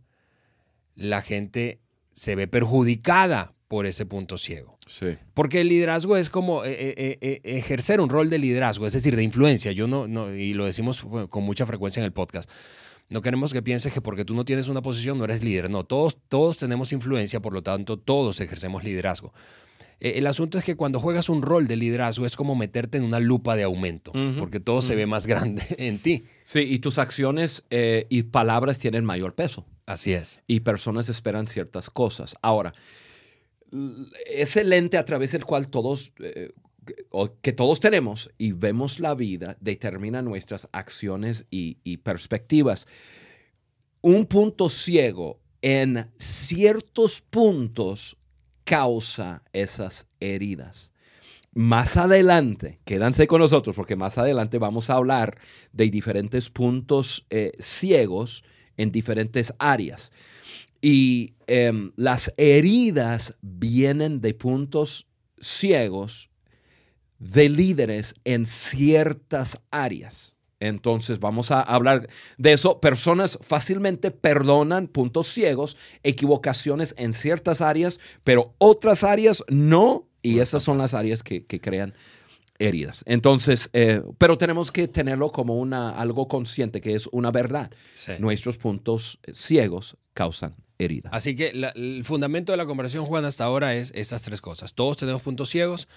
la 0.95 1.21
gente 1.21 1.81
se 2.12 2.37
ve 2.37 2.47
perjudicada 2.47 3.56
por 3.68 3.87
ese 3.87 4.06
punto 4.06 4.38
ciego. 4.38 4.78
Sí. 4.87 5.16
Porque 5.35 5.61
el 5.61 5.68
liderazgo 5.68 6.16
es 6.16 6.30
como 6.30 6.64
eh, 6.64 6.73
eh, 6.73 7.18
eh, 7.20 7.40
ejercer 7.44 8.00
un 8.00 8.08
rol 8.08 8.30
de 8.30 8.38
liderazgo, 8.38 8.87
es 8.87 8.92
decir, 8.92 9.16
de 9.16 9.23
influencia. 9.23 9.73
Yo 9.73 9.87
no, 9.87 10.06
no, 10.06 10.32
y 10.35 10.54
lo 10.54 10.66
decimos 10.66 11.04
con 11.28 11.44
mucha 11.44 11.66
frecuencia 11.66 12.00
en 12.00 12.04
el 12.04 12.12
podcast. 12.12 12.49
No 13.08 13.23
queremos 13.23 13.52
que 13.52 13.62
pienses 13.62 13.92
que 13.92 14.00
porque 14.00 14.25
tú 14.25 14.35
no 14.35 14.44
tienes 14.44 14.68
una 14.68 14.82
posición 14.82 15.18
no 15.18 15.25
eres 15.25 15.42
líder. 15.42 15.70
No, 15.70 15.85
todos, 15.85 16.18
todos 16.28 16.58
tenemos 16.58 16.92
influencia, 16.92 17.40
por 17.40 17.52
lo 17.52 17.62
tanto, 17.62 17.99
todos 17.99 18.40
ejercemos 18.40 18.85
liderazgo. 18.85 19.32
El 19.99 20.26
asunto 20.26 20.58
es 20.58 20.64
que 20.64 20.76
cuando 20.76 21.00
juegas 21.00 21.30
un 21.30 21.40
rol 21.40 21.66
de 21.66 21.76
liderazgo 21.76 22.26
es 22.26 22.37
como 22.37 22.54
meterte 22.54 22.99
en 22.99 23.04
una 23.04 23.18
lupa 23.18 23.56
de 23.56 23.62
aumento, 23.62 24.12
porque 24.38 24.61
todo 24.61 24.82
se 24.82 24.94
ve 24.94 25.06
más 25.06 25.26
grande 25.26 25.64
en 25.78 26.00
ti. 26.00 26.25
Sí, 26.44 26.61
y 26.61 26.80
tus 26.80 26.99
acciones 26.99 27.64
y 27.70 28.23
palabras 28.25 28.78
tienen 28.78 29.04
mayor 29.06 29.35
peso. 29.35 29.64
Así 29.87 30.12
es. 30.12 30.42
y 30.49 30.61
personas 30.61 31.08
esperan 31.08 31.46
ciertas 31.46 31.90
cosas. 31.90 32.35
Ahora, 32.42 32.75
ese 34.26 34.64
lente 34.64 34.96
a 34.96 35.04
través 35.04 35.32
del 35.32 35.44
cual 35.44 35.68
todos, 35.68 36.12
eh, 36.20 36.52
que 37.42 37.52
todos 37.52 37.80
tenemos 37.80 38.30
y 38.38 38.52
vemos 38.52 39.00
la 39.00 39.14
vida, 39.14 39.56
determina 39.61 40.23
nuestras 40.23 40.68
acciones 40.73 41.46
y, 41.50 41.78
y 41.85 41.99
perspectivas. 41.99 42.87
Un 44.02 44.26
punto 44.26 44.68
ciego 44.68 45.40
en 45.62 46.11
ciertos 46.18 47.20
puntos 47.20 48.16
causa 48.64 49.42
esas 49.52 50.08
heridas. 50.20 50.92
Más 51.56 51.96
adelante, 51.96 52.80
quédanse 52.85 53.26
con 53.26 53.40
nosotros 53.40 53.75
porque 53.75 53.96
más 53.96 54.18
adelante 54.18 54.58
vamos 54.58 54.90
a 54.90 54.96
hablar 54.96 55.38
de 55.73 55.88
diferentes 55.88 56.50
puntos 56.50 57.25
eh, 57.30 57.52
ciegos 57.58 58.44
en 58.76 58.92
diferentes 58.92 59.54
áreas. 59.58 60.12
Y 60.88 61.35
em, 61.49 61.90
las 61.97 62.33
heridas 62.37 63.35
vienen 63.43 64.21
de 64.21 64.35
puntos 64.35 65.09
ciegos 65.40 66.31
de 67.19 67.49
líderes 67.49 68.14
en 68.23 68.47
ciertas 68.47 69.61
áreas. 69.73 70.37
Entonces 70.61 71.19
vamos 71.19 71.50
a 71.50 71.61
hablar 71.61 72.09
de 72.38 72.52
eso. 72.52 72.78
Personas 72.78 73.37
fácilmente 73.43 74.12
perdonan 74.12 74.87
puntos 74.87 75.26
ciegos, 75.26 75.76
equivocaciones 76.05 76.95
en 76.97 77.14
ciertas 77.14 77.62
áreas, 77.62 77.99
pero 78.23 78.55
otras 78.59 79.02
áreas 79.02 79.43
no. 79.49 80.07
Y 80.23 80.38
esas 80.38 80.62
son 80.62 80.78
las 80.78 80.95
áreas 80.95 81.25
que, 81.25 81.45
que 81.47 81.61
crean 81.61 81.95
heridas. 82.61 83.02
Entonces, 83.09 83.71
eh, 83.73 84.02
pero 84.19 84.38
tenemos 84.38 84.71
que 84.71 84.87
tenerlo 84.87 85.33
como 85.33 85.59
una, 85.59 85.90
algo 85.90 86.28
consciente, 86.28 86.81
que 86.81 86.95
es 86.95 87.09
una 87.11 87.33
verdad. 87.33 87.73
Sí. 87.97 88.12
Nuestros 88.21 88.57
puntos 88.57 89.19
ciegos 89.33 89.97
causan 90.14 90.55
heridas. 90.78 91.12
Así 91.14 91.35
que 91.37 91.52
la- 91.52 91.71
el 91.71 92.02
fundamento 92.04 92.52
de 92.52 92.59
la 92.59 92.66
conversación, 92.66 93.06
Juan, 93.06 93.25
hasta 93.25 93.45
ahora 93.45 93.75
es 93.75 93.92
estas 93.95 94.23
tres 94.23 94.40
cosas. 94.40 94.75
Todos 94.75 94.97
tenemos 94.97 95.23
puntos 95.23 95.49
ciegos. 95.50 95.88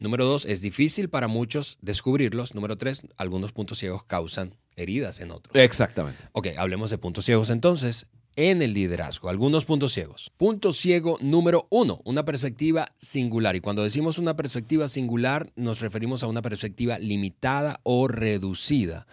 Número 0.00 0.24
dos, 0.24 0.44
es 0.44 0.60
difícil 0.60 1.08
para 1.08 1.26
muchos 1.26 1.76
descubrirlos. 1.82 2.54
Número 2.54 2.76
tres, 2.78 3.02
algunos 3.16 3.52
puntos 3.52 3.78
ciegos 3.78 4.04
causan 4.04 4.54
heridas 4.76 5.20
en 5.20 5.32
otros. 5.32 5.56
Exactamente. 5.56 6.22
Ok, 6.32 6.48
hablemos 6.56 6.90
de 6.90 6.98
puntos 6.98 7.24
ciegos 7.24 7.50
entonces. 7.50 8.06
En 8.36 8.62
el 8.62 8.72
liderazgo, 8.72 9.28
algunos 9.28 9.64
puntos 9.64 9.92
ciegos. 9.92 10.30
Punto 10.36 10.72
ciego 10.72 11.18
número 11.20 11.66
uno, 11.70 12.00
una 12.04 12.24
perspectiva 12.24 12.92
singular. 12.96 13.56
Y 13.56 13.60
cuando 13.60 13.82
decimos 13.82 14.16
una 14.18 14.36
perspectiva 14.36 14.86
singular, 14.86 15.50
nos 15.56 15.80
referimos 15.80 16.22
a 16.22 16.28
una 16.28 16.40
perspectiva 16.40 17.00
limitada 17.00 17.80
o 17.82 18.06
reducida. 18.06 19.08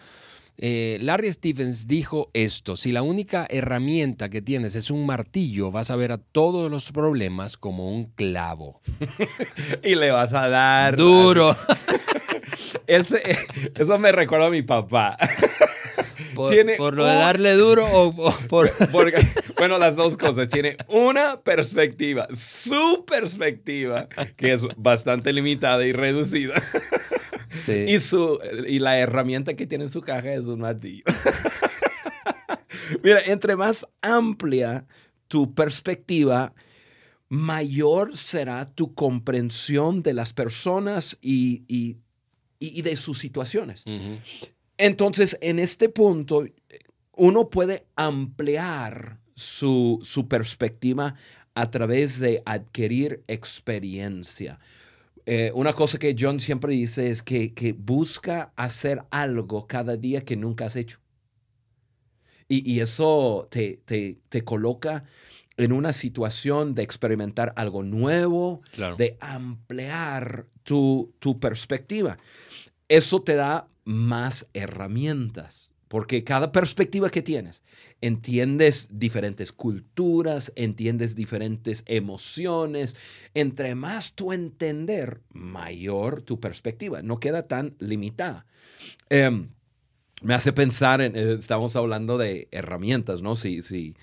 Eh, 0.57 0.97
Larry 1.01 1.31
Stevens 1.33 1.85
dijo 1.87 2.29
esto, 2.33 2.77
si 2.77 2.91
la 2.93 3.01
única 3.01 3.45
herramienta 3.49 4.29
que 4.29 4.41
tienes 4.41 4.75
es 4.75 4.89
un 4.89 5.05
martillo, 5.05 5.69
vas 5.71 5.91
a 5.91 5.95
ver 5.97 6.11
a 6.13 6.17
todos 6.17 6.71
los 6.71 6.91
problemas 6.91 7.57
como 7.57 7.89
un 7.93 8.05
clavo. 8.05 8.81
Y 9.83 9.95
le 9.95 10.11
vas 10.11 10.33
a 10.33 10.47
dar 10.47 10.95
Duro. 10.95 11.55
Ese- 12.87 13.21
eso 13.75 13.97
me 13.99 14.11
recuerda 14.11 14.45
a 14.47 14.49
mi 14.49 14.61
papá. 14.61 15.17
Por, 16.35 16.51
Tiene 16.51 16.75
por 16.75 16.93
lo 16.95 17.05
de 17.05 17.13
darle 17.15 17.53
duro 17.53 17.85
o, 17.85 18.07
o 18.07 18.31
por... 18.47 18.69
Porque, 18.91 19.25
bueno, 19.67 19.79
las 19.79 19.95
dos 19.95 20.15
cosas. 20.15 20.47
Tiene 20.49 20.77
una 20.89 21.41
perspectiva, 21.41 22.27
su 22.35 23.03
perspectiva, 23.05 24.07
que 24.35 24.53
es 24.53 24.63
bastante 24.77 25.33
limitada 25.33 25.85
y 25.85 25.91
reducida. 25.91 26.53
Sí. 27.49 27.85
Y, 27.87 27.99
su, 27.99 28.39
y 28.67 28.79
la 28.79 28.99
herramienta 28.99 29.55
que 29.55 29.65
tiene 29.65 29.85
en 29.85 29.89
su 29.89 30.01
caja 30.01 30.33
es 30.33 30.45
un 30.45 30.59
martillo. 30.59 31.03
Mira, 33.03 33.21
entre 33.25 33.55
más 33.55 33.87
amplia 34.01 34.85
tu 35.27 35.53
perspectiva, 35.55 36.53
mayor 37.29 38.15
será 38.17 38.69
tu 38.71 38.93
comprensión 38.93 40.03
de 40.03 40.13
las 40.13 40.33
personas 40.33 41.17
y, 41.21 41.63
y- 41.67 41.97
de 42.81 42.95
sus 42.95 43.17
situaciones. 43.19 43.83
Entonces, 44.77 45.37
en 45.41 45.59
este 45.59 45.89
punto, 45.89 46.45
uno 47.13 47.49
puede 47.49 47.85
ampliar 47.95 49.19
su, 49.35 49.99
su 50.03 50.27
perspectiva 50.27 51.15
a 51.53 51.69
través 51.71 52.19
de 52.19 52.41
adquirir 52.45 53.23
experiencia. 53.27 54.59
Eh, 55.25 55.51
una 55.55 55.73
cosa 55.73 55.97
que 55.97 56.15
John 56.17 56.39
siempre 56.39 56.73
dice 56.73 57.09
es 57.09 57.23
que, 57.23 57.53
que, 57.53 57.73
busca 57.73 58.53
hacer 58.55 59.03
algo 59.09 59.65
cada 59.65 59.97
día 59.97 60.21
que 60.21 60.35
nunca 60.35 60.65
has 60.65 60.75
hecho. 60.75 60.99
Y, 62.47 62.69
y 62.71 62.79
eso 62.79 63.47
te, 63.49 63.77
te, 63.85 64.19
te, 64.29 64.43
coloca 64.43 65.03
en 65.57 65.71
una 65.71 65.93
situación 65.93 66.75
de 66.75 66.83
experimentar 66.83 67.53
algo 67.55 67.81
nuevo, 67.81 68.61
Claro. 68.73 68.97
de 68.97 69.17
ampliar 69.19 70.45
tu, 70.63 71.15
tu 71.17 71.39
perspectiva. 71.39 72.19
Eso 72.87 73.21
te 73.23 73.33
da 73.35 73.67
más 73.83 74.47
herramientas, 74.53 75.71
porque 75.87 76.23
cada 76.23 76.51
perspectiva 76.51 77.09
que 77.09 77.21
tienes, 77.21 77.63
entiendes 78.01 78.89
diferentes 78.91 79.51
culturas, 79.51 80.51
entiendes 80.55 81.15
diferentes 81.15 81.83
emociones. 81.85 82.95
Entre 83.33 83.75
más 83.75 84.13
tu 84.13 84.31
entender, 84.31 85.21
mayor 85.31 86.21
tu 86.21 86.39
perspectiva. 86.39 87.01
No 87.01 87.19
queda 87.19 87.47
tan 87.47 87.75
limitada. 87.79 88.45
Em, 89.09 89.49
me 90.21 90.33
hace 90.33 90.53
pensar, 90.53 91.01
en, 91.01 91.15
eh, 91.15 91.37
estamos 91.39 91.75
hablando 91.75 92.17
de 92.17 92.47
herramientas, 92.51 93.21
¿no? 93.21 93.35
Si, 93.35 93.61
si, 93.61 93.95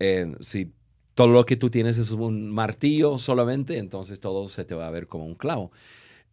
eh, 0.00 0.34
si 0.40 0.72
todo 1.14 1.28
lo 1.28 1.44
que 1.46 1.56
tú 1.56 1.70
tienes 1.70 1.98
es 1.98 2.10
un 2.10 2.50
martillo 2.50 3.18
solamente, 3.18 3.78
entonces 3.78 4.20
todo 4.20 4.48
se 4.48 4.64
te 4.64 4.74
va 4.74 4.86
a 4.86 4.90
ver 4.90 5.06
como 5.06 5.24
un 5.24 5.34
clavo. 5.34 5.72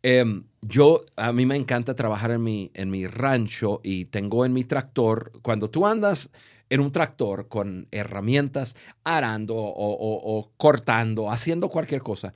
Em, 0.02 0.44
yo, 0.62 1.04
a 1.16 1.34
mí 1.34 1.46
me 1.46 1.56
encanta 1.56 1.96
trabajar 1.96 2.32
en 2.32 2.44
mi, 2.44 2.72
en 2.74 2.90
mi 2.90 3.06
rancho 3.08 3.82
y 3.84 4.06
tengo 4.06 4.46
en 4.46 4.54
mi 4.54 4.64
tractor, 4.64 5.32
cuando 5.42 5.70
tú 5.70 5.86
andas 5.86 6.30
en 6.70 6.80
un 6.82 6.92
tractor 6.92 7.48
con 7.48 7.88
herramientas, 7.92 8.76
arando 9.04 9.56
o, 9.56 9.92
o- 9.94 10.40
o 10.40 10.52
cortando, 10.58 11.30
haciendo 11.32 11.70
cualquier 11.70 12.02
cosa, 12.02 12.34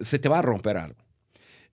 se 0.00 0.18
te 0.18 0.28
va 0.28 0.40
a 0.40 0.42
romper 0.42 0.76
algo. 0.76 0.98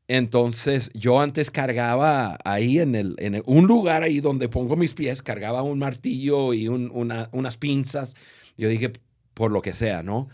Entonces, 0.07 0.91
yo 0.93 1.19
antes 1.21 1.49
cargaba 1.51 2.37
ahí 2.43 2.79
en, 2.79 2.95
el, 2.95 3.15
en 3.19 3.35
el- 3.35 3.43
un 3.45 3.67
lugar 3.67 4.03
ahí 4.03 4.19
donde 4.19 4.49
pongo 4.49 4.75
mis 4.75 4.93
pies, 4.93 5.21
cargaba 5.21 5.63
un 5.63 5.79
martillo 5.79 6.53
y 6.53 6.67
un- 6.67 6.91
una- 6.93 7.29
unas 7.31 7.57
pinzas. 7.57 8.15
Yo 8.57 8.69
dije, 8.69 8.91
por 9.33 9.51
lo 9.51 9.61
que 9.61 9.73
sea, 9.73 10.03
¿no? 10.03 10.27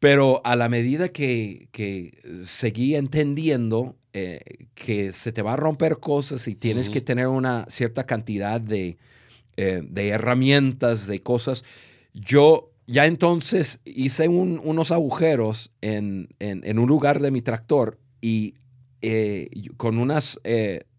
Pero 0.00 0.40
a 0.44 0.56
la 0.56 0.68
medida 0.68 1.08
que, 1.10 1.68
que 1.72 2.18
seguí 2.42 2.96
entendiendo 2.96 3.96
eh, 4.12 4.40
que 4.74 5.12
se 5.12 5.32
te 5.32 5.42
va 5.42 5.52
a 5.52 5.56
romper 5.56 5.98
cosas 5.98 6.48
y 6.48 6.54
tienes 6.54 6.88
que 6.90 7.00
tener 7.00 7.26
una 7.28 7.66
cierta 7.68 8.04
cantidad 8.06 8.60
de, 8.60 8.96
eh, 9.56 9.82
de 9.84 10.08
herramientas, 10.08 11.06
de 11.06 11.20
cosas, 11.22 11.64
yo 12.14 12.70
ya 12.86 13.04
entonces 13.06 13.80
hice 13.84 14.28
un- 14.28 14.60
unos 14.64 14.90
agujeros 14.92 15.72
en, 15.82 16.28
en- 16.38 16.62
en 16.64 16.78
un 16.78 16.88
lugar 16.88 17.20
de 17.20 17.30
mi 17.30 17.42
tractor 17.42 17.98
y 18.20 18.54
eh, 19.02 19.48
con 19.76 19.98
unas 19.98 20.40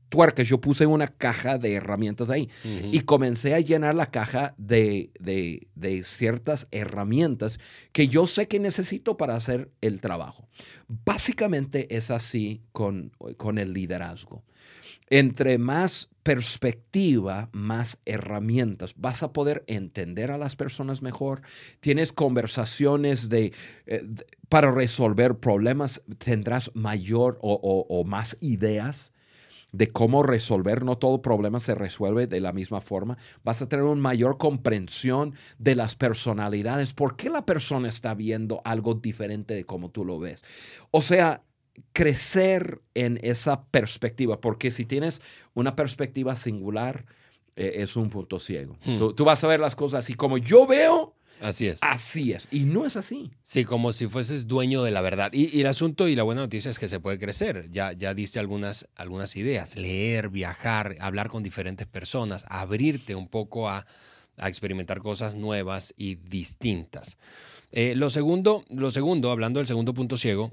tuercas 0.09 0.47
yo 0.47 0.59
puse 0.59 0.85
una 0.85 1.07
caja 1.07 1.57
de 1.57 1.73
herramientas 1.75 2.29
ahí. 2.29 2.49
Y 2.91 3.01
comencé 3.01 3.53
a 3.53 3.59
llenar 3.59 3.95
la 3.95 4.07
caja 4.11 4.55
de, 4.57 5.11
de- 5.19 5.67
de 5.75 6.03
ciertas 6.03 6.67
herramientas 6.71 7.59
que 7.91 8.07
yo 8.07 8.27
sé 8.27 8.47
que 8.47 8.59
necesito 8.59 9.17
para 9.17 9.35
hacer 9.35 9.69
el 9.81 10.01
trabajo. 10.01 10.47
Básicamente 11.05 11.95
es 11.95 12.11
así 12.11 12.61
con, 12.71 13.11
con 13.37 13.57
el 13.57 13.73
liderazgo. 13.73 14.43
Entre 15.11 15.57
más 15.57 16.09
perspectiva, 16.23 17.49
más 17.51 17.97
herramientas. 18.05 18.93
Vas 18.97 19.23
a 19.23 19.33
poder 19.33 19.63
entender 19.67 20.29
a 20.29 20.37
las 20.37 20.55
personas 20.55 21.01
mejor. 21.01 21.41
Tienes 21.79 22.11
conversaciones 22.11 23.29
de, 23.29 23.53
eh, 23.87 24.01
de- 24.03 24.25
para 24.49 24.71
resolver 24.71 25.35
problemas. 25.35 26.01
Tendrás 26.19 26.69
mayor 26.75 27.39
o- 27.41 27.53
o- 27.61 27.87
o 27.89 28.03
más 28.03 28.37
ideas 28.41 29.13
de 29.71 29.87
cómo 29.87 30.23
resolver. 30.23 30.83
No 30.83 30.97
todo 30.97 31.21
problema 31.21 31.59
se 31.59 31.75
resuelve 31.75 32.27
de 32.27 32.41
la 32.41 32.53
misma 32.53 32.81
forma. 32.81 33.17
Vas 33.43 33.61
a 33.61 33.69
tener 33.69 33.85
una 33.85 34.01
mayor 34.01 34.37
comprensión 34.37 35.35
de 35.57 35.75
las 35.75 35.95
personalidades. 35.95 36.93
¿Por 36.93 37.15
qué 37.15 37.29
la 37.29 37.45
persona 37.45 37.89
está 37.89 38.13
viendo 38.13 38.61
algo 38.63 38.95
diferente 38.95 39.53
de 39.53 39.65
cómo 39.65 39.91
tú 39.91 40.05
lo 40.05 40.19
ves? 40.19 40.43
O 40.91 41.01
sea, 41.01 41.43
crecer 41.93 42.81
en 42.93 43.19
esa 43.23 43.63
perspectiva, 43.65 44.41
porque 44.41 44.71
si 44.71 44.85
tienes 44.85 45.21
una 45.53 45.75
perspectiva 45.75 46.35
singular, 46.35 47.05
eh, 47.55 47.83
es 47.83 47.95
un 47.95 48.09
punto 48.09 48.39
ciego. 48.39 48.77
Hmm. 48.85 48.97
Tú, 48.97 49.13
tú 49.13 49.25
vas 49.25 49.43
a 49.43 49.47
ver 49.47 49.59
las 49.59 49.75
cosas 49.75 50.03
así 50.03 50.13
como 50.13 50.37
yo 50.37 50.65
veo, 50.65 51.15
Así 51.41 51.67
es. 51.67 51.79
así 51.81 52.33
es. 52.33 52.47
Y 52.51 52.61
no 52.61 52.85
es 52.85 52.97
así. 52.97 53.31
Sí, 53.45 53.63
como 53.65 53.93
si 53.93 54.07
fueses 54.07 54.47
dueño 54.47 54.83
de 54.83 54.91
la 54.91 55.01
verdad. 55.01 55.31
Y, 55.33 55.55
y 55.55 55.61
el 55.61 55.67
asunto 55.67 56.07
y 56.07 56.15
la 56.15 56.23
buena 56.23 56.41
noticia 56.41 56.69
es 56.71 56.79
que 56.79 56.89
se 56.89 56.99
puede 56.99 57.17
crecer. 57.19 57.69
Ya, 57.71 57.93
ya 57.93 58.13
diste 58.13 58.39
algunas, 58.39 58.87
algunas 58.95 59.35
ideas. 59.35 59.75
Leer, 59.75 60.29
viajar, 60.29 60.95
hablar 60.99 61.29
con 61.29 61.41
diferentes 61.43 61.87
personas, 61.87 62.45
abrirte 62.49 63.15
un 63.15 63.27
poco 63.27 63.69
a, 63.69 63.85
a 64.37 64.49
experimentar 64.49 64.99
cosas 64.99 65.35
nuevas 65.35 65.93
y 65.97 66.15
distintas. 66.15 67.17
Eh, 67.71 67.93
lo, 67.95 68.09
segundo, 68.09 68.65
lo 68.69 68.91
segundo, 68.91 69.31
hablando 69.31 69.59
del 69.59 69.67
segundo 69.67 69.93
punto 69.93 70.17
ciego 70.17 70.51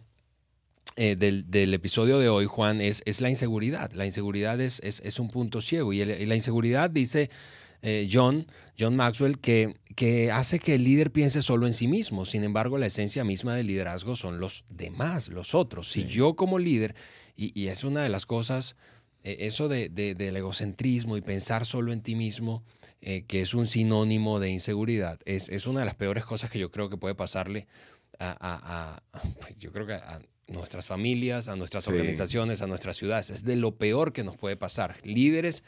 eh, 0.97 1.17
del, 1.17 1.51
del 1.51 1.75
episodio 1.75 2.19
de 2.19 2.29
hoy, 2.29 2.47
Juan, 2.47 2.81
es, 2.81 3.03
es 3.07 3.21
la 3.21 3.29
inseguridad. 3.31 3.91
La 3.93 4.07
inseguridad 4.07 4.61
es, 4.61 4.81
es, 4.85 5.01
es 5.05 5.19
un 5.19 5.29
punto 5.29 5.61
ciego. 5.61 5.93
Y, 5.93 6.01
el- 6.01 6.21
y 6.21 6.27
la 6.27 6.37
inseguridad, 6.37 6.91
dice 6.91 7.29
eh, 7.83 8.09
John, 8.13 8.47
John 8.79 8.97
Maxwell, 8.97 9.39
que, 9.39 9.75
que 9.95 10.31
hace 10.31 10.59
que 10.59 10.75
el 10.75 10.85
líder 10.85 11.11
piense 11.13 11.43
solo 11.43 11.67
en 11.67 11.73
sí 11.75 11.89
mismo. 11.89 12.25
Sin 12.25 12.45
embargo, 12.45 12.79
la 12.79 12.87
esencia 12.87 13.25
misma 13.25 13.55
del 13.55 13.67
liderazgo 13.69 14.17
son 14.17 14.39
los 14.41 14.65
demás, 14.69 15.29
los 15.29 15.55
otros. 15.55 15.91
Si 15.91 16.03
Sí. 16.03 16.09
yo 16.09 16.37
como 16.37 16.59
líder, 16.59 16.95
y, 17.37 17.59
y 17.61 17.69
es 17.69 17.85
una 17.85 18.03
de 18.03 18.09
las 18.09 18.27
cosas, 18.27 18.77
eh, 19.25 19.37
eso 19.41 19.69
de, 19.69 19.89
de- 19.89 20.15
del 20.15 20.37
egocentrismo 20.37 21.17
y 21.17 21.21
pensar 21.21 21.65
solo 21.67 21.93
en 21.93 22.01
ti 22.03 22.15
mismo, 22.15 22.63
eh, 23.01 23.25
que 23.27 23.43
es 23.43 23.55
un 23.55 23.67
sinónimo 23.67 24.41
de 24.41 24.51
inseguridad, 24.51 25.19
es, 25.25 25.49
es 25.49 25.67
una 25.67 25.81
de 25.81 25.87
las 25.87 25.95
peores 25.97 26.25
cosas 26.25 26.51
que 26.51 26.59
yo 26.59 26.71
creo 26.71 26.89
que 26.91 26.97
puede 26.97 27.15
pasarle 27.15 27.67
a, 28.19 28.31
a- 28.31 29.01
a- 29.13 29.23
yo 29.59 29.73
creo 29.73 29.87
que 29.87 29.95
a 29.95 30.21
nuestras 30.49 30.87
familias, 30.87 31.49
a 31.49 31.57
nuestras 31.57 31.85
Sí. 31.85 31.91
organizaciones, 31.91 32.63
a 32.63 32.67
nuestras 32.69 32.97
ciudades. 32.97 33.31
Es 33.31 33.43
de 33.45 33.57
lo 33.57 33.77
peor 33.77 34.13
que 34.13 34.23
nos 34.25 34.37
puede 34.37 34.57
pasar. 34.57 34.97
Líderes 35.03 35.65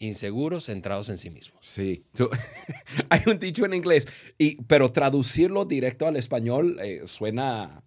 inseguros, 0.00 0.64
centrados 0.66 1.08
en 1.10 1.18
sí 1.18 1.30
mismos. 1.30 1.60
Sí. 1.60 2.04
Hay 3.10 3.20
un 3.26 3.38
dicho 3.38 3.64
en 3.64 3.74
inglés, 3.74 4.08
y, 4.38 4.56
pero 4.64 4.90
traducirlo 4.90 5.64
directo 5.64 6.08
al 6.08 6.16
español 6.16 6.78
eh, 6.82 7.02
suena, 7.04 7.84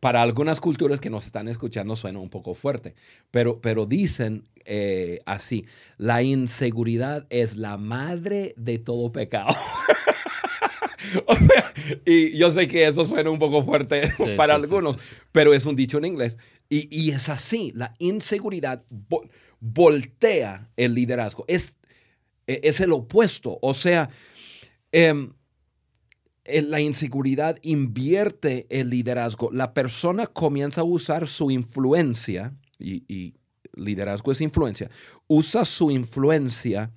para 0.00 0.22
algunas 0.22 0.60
culturas 0.60 1.00
que 1.00 1.10
nos 1.10 1.26
están 1.26 1.48
escuchando, 1.48 1.96
suena 1.96 2.20
un 2.20 2.30
poco 2.30 2.54
fuerte. 2.54 2.94
Pero, 3.30 3.60
pero 3.60 3.84
dicen 3.84 4.44
eh, 4.64 5.18
así, 5.26 5.66
la 5.98 6.22
inseguridad 6.22 7.26
es 7.28 7.56
la 7.56 7.76
madre 7.76 8.54
de 8.56 8.78
todo 8.78 9.10
pecado. 9.10 9.48
o 11.26 11.34
sea, 11.34 11.72
y 12.06 12.36
yo 12.36 12.52
sé 12.52 12.68
que 12.68 12.86
eso 12.86 13.04
suena 13.04 13.30
un 13.30 13.38
poco 13.38 13.64
fuerte 13.64 14.12
Sí, 14.16 14.34
para 14.36 14.56
sí, 14.56 14.62
algunos, 14.62 14.96
sí, 14.96 15.10
pero 15.32 15.52
es 15.52 15.66
un 15.66 15.74
dicho 15.74 15.98
en 15.98 16.04
inglés. 16.04 16.38
Y, 16.68 16.86
y 16.96 17.10
es 17.10 17.28
así, 17.28 17.72
la 17.74 17.94
inseguridad 17.98 18.84
voltea 19.60 20.68
el 20.76 20.94
liderazgo. 20.94 21.44
Es, 21.48 21.76
e- 22.46 22.60
es 22.62 22.80
el 22.80 22.92
opuesto. 22.92 23.58
O 23.62 23.74
sea, 23.74 24.10
em, 24.92 25.32
la 26.44 26.80
inseguridad 26.80 27.58
invierte 27.62 28.66
el 28.70 28.90
liderazgo. 28.90 29.50
La 29.52 29.74
persona 29.74 30.26
comienza 30.26 30.80
a 30.80 30.84
usar 30.84 31.26
su 31.26 31.50
influencia, 31.50 32.54
y, 32.78 33.04
y 33.12 33.34
liderazgo 33.74 34.32
es 34.32 34.40
influencia, 34.40 34.90
usa 35.26 35.64
su 35.64 35.90
influencia 35.90 36.90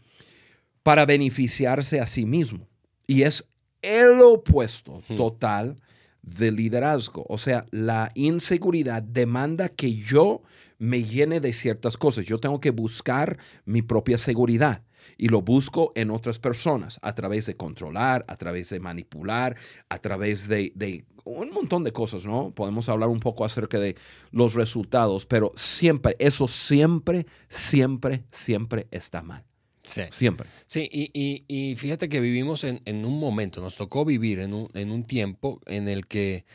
para 0.84 1.06
beneficiarse 1.06 2.00
a 2.00 2.08
sí 2.08 2.26
mismo. 2.26 2.68
Y 3.08 3.24
es 3.24 3.46
el 3.82 4.22
opuesto 4.22 5.02
total 5.18 5.76
del 6.22 6.56
liderazgo. 6.56 7.26
O 7.28 7.38
sea, 7.38 7.66
la 7.72 8.12
inseguridad 8.16 9.02
demanda 9.04 9.70
que 9.70 9.94
yo 9.94 10.42
me 10.82 11.04
llene 11.04 11.40
de 11.40 11.54
ciertas 11.54 11.96
cosas. 11.96 12.26
Yo 12.26 12.40
tengo 12.40 12.60
que 12.60 12.72
buscar 12.72 13.38
mi 13.66 13.84
propia 13.84 14.18
seguridad 14.18 14.82
y 15.16 15.30
lo 15.30 15.44
busco 15.44 15.92
en 15.96 16.10
otras 16.10 16.40
personas 16.40 16.98
a 17.04 17.14
través 17.14 17.46
de 17.46 17.56
controlar, 17.56 18.26
a 18.28 18.36
través 18.36 18.70
de 18.72 18.80
manipular, 18.80 19.56
a 19.90 20.00
través 20.00 20.48
de, 20.48 20.72
de 20.74 21.06
un 21.24 21.52
montón 21.52 21.84
de 21.84 21.92
cosas, 21.94 22.26
¿no? 22.26 22.52
Podemos 22.56 22.90
hablar 22.90 23.10
un 23.10 23.20
poco 23.20 23.46
acerca 23.46 23.78
de 23.80 23.96
los 24.32 24.56
resultados, 24.56 25.28
pero 25.28 25.54
siempre, 25.56 26.16
eso 26.18 26.48
siempre, 26.48 27.28
siempre, 27.48 28.24
siempre 28.32 28.88
está 28.90 29.22
mal. 29.22 29.44
Sí. 29.84 30.02
Siempre. 30.10 30.48
Sí, 30.66 30.90
y, 30.92 31.12
y- 31.14 31.46
y 31.48 31.76
fíjate 31.76 32.10
que 32.10 32.20
vivimos 32.22 32.64
en, 32.64 32.82
en 32.86 33.06
un 33.06 33.20
momento, 33.20 33.62
nos 33.62 33.76
tocó 33.78 34.04
vivir 34.04 34.40
en 34.40 34.54
un, 34.56 34.68
en 34.74 34.90
un 34.92 35.04
tiempo 35.04 35.62
en 35.68 35.88
el 35.88 36.08
que 36.08 36.46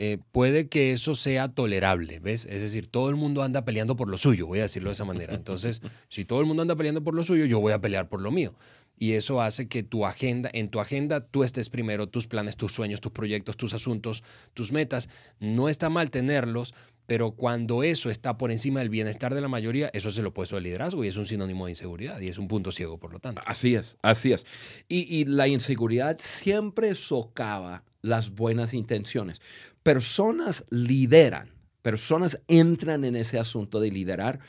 eh, 0.00 0.18
puede 0.30 0.68
que 0.68 0.92
eso 0.92 1.16
sea 1.16 1.48
tolerable, 1.48 2.20
¿ves? 2.20 2.44
Es 2.44 2.60
decir, 2.62 2.86
todo 2.86 3.10
el 3.10 3.16
mundo 3.16 3.42
anda 3.42 3.64
peleando 3.64 3.96
por 3.96 4.08
lo 4.08 4.16
suyo, 4.16 4.46
voy 4.46 4.60
a 4.60 4.62
decirlo 4.62 4.90
de 4.90 4.94
esa 4.94 5.04
manera. 5.04 5.34
Entonces, 5.34 5.82
si 6.08 6.24
todo 6.24 6.38
el 6.38 6.46
mundo 6.46 6.62
anda 6.62 6.76
peleando 6.76 7.02
por 7.02 7.16
lo 7.16 7.24
suyo, 7.24 7.46
yo 7.46 7.58
voy 7.58 7.72
a 7.72 7.80
pelear 7.80 8.08
por 8.08 8.22
lo 8.22 8.30
mío. 8.30 8.54
y 8.96 9.14
eso 9.14 9.40
hace 9.40 9.66
que 9.66 9.82
tu 9.82 10.06
agenda, 10.06 10.50
en 10.52 10.68
tu 10.68 10.78
agenda 10.78 11.26
tú 11.26 11.42
estés 11.42 11.68
primero, 11.68 12.06
tus 12.06 12.28
planes, 12.28 12.56
tus 12.56 12.72
sueños, 12.72 13.00
tus 13.00 13.10
proyectos, 13.10 13.56
tus 13.56 13.74
asuntos, 13.74 14.22
tus 14.54 14.70
metas. 14.70 15.08
No 15.40 15.68
está 15.68 15.90
mal 15.90 16.12
tenerlos, 16.12 16.74
pero 17.06 17.32
cuando 17.32 17.82
eso 17.82 18.08
está 18.08 18.38
por 18.38 18.52
encima 18.52 18.78
del 18.78 18.90
bienestar 18.90 19.34
de 19.34 19.40
la 19.40 19.48
mayoría, 19.48 19.90
eso 19.94 20.10
es 20.10 20.18
el 20.18 20.26
opuesto 20.26 20.54
del 20.54 20.64
liderazgo 20.64 21.04
y 21.04 21.08
es 21.08 21.16
un 21.16 21.26
sinónimo 21.26 21.66
de 21.66 21.72
inseguridad 21.72 22.20
y 22.20 22.28
es 22.28 22.38
un 22.38 22.46
punto 22.46 22.70
ciego, 22.70 22.98
por 22.98 23.12
lo 23.12 23.18
tanto. 23.18 23.40
Así 23.46 23.74
es, 23.74 23.96
así 24.02 24.32
es. 24.32 24.46
Y, 24.88 25.12
y 25.12 25.24
la 25.24 25.48
inseguridad 25.48 26.18
siempre 26.20 26.94
socava 26.94 27.82
las 28.02 28.30
buenas 28.30 28.74
intenciones. 28.74 29.40
Personas 29.82 30.64
lideran, 30.70 31.50
personas 31.82 32.40
entran 32.48 33.04
en 33.04 33.16
ese 33.16 33.38
asunto 33.38 33.80
de 33.80 33.90
liderar 33.90 34.40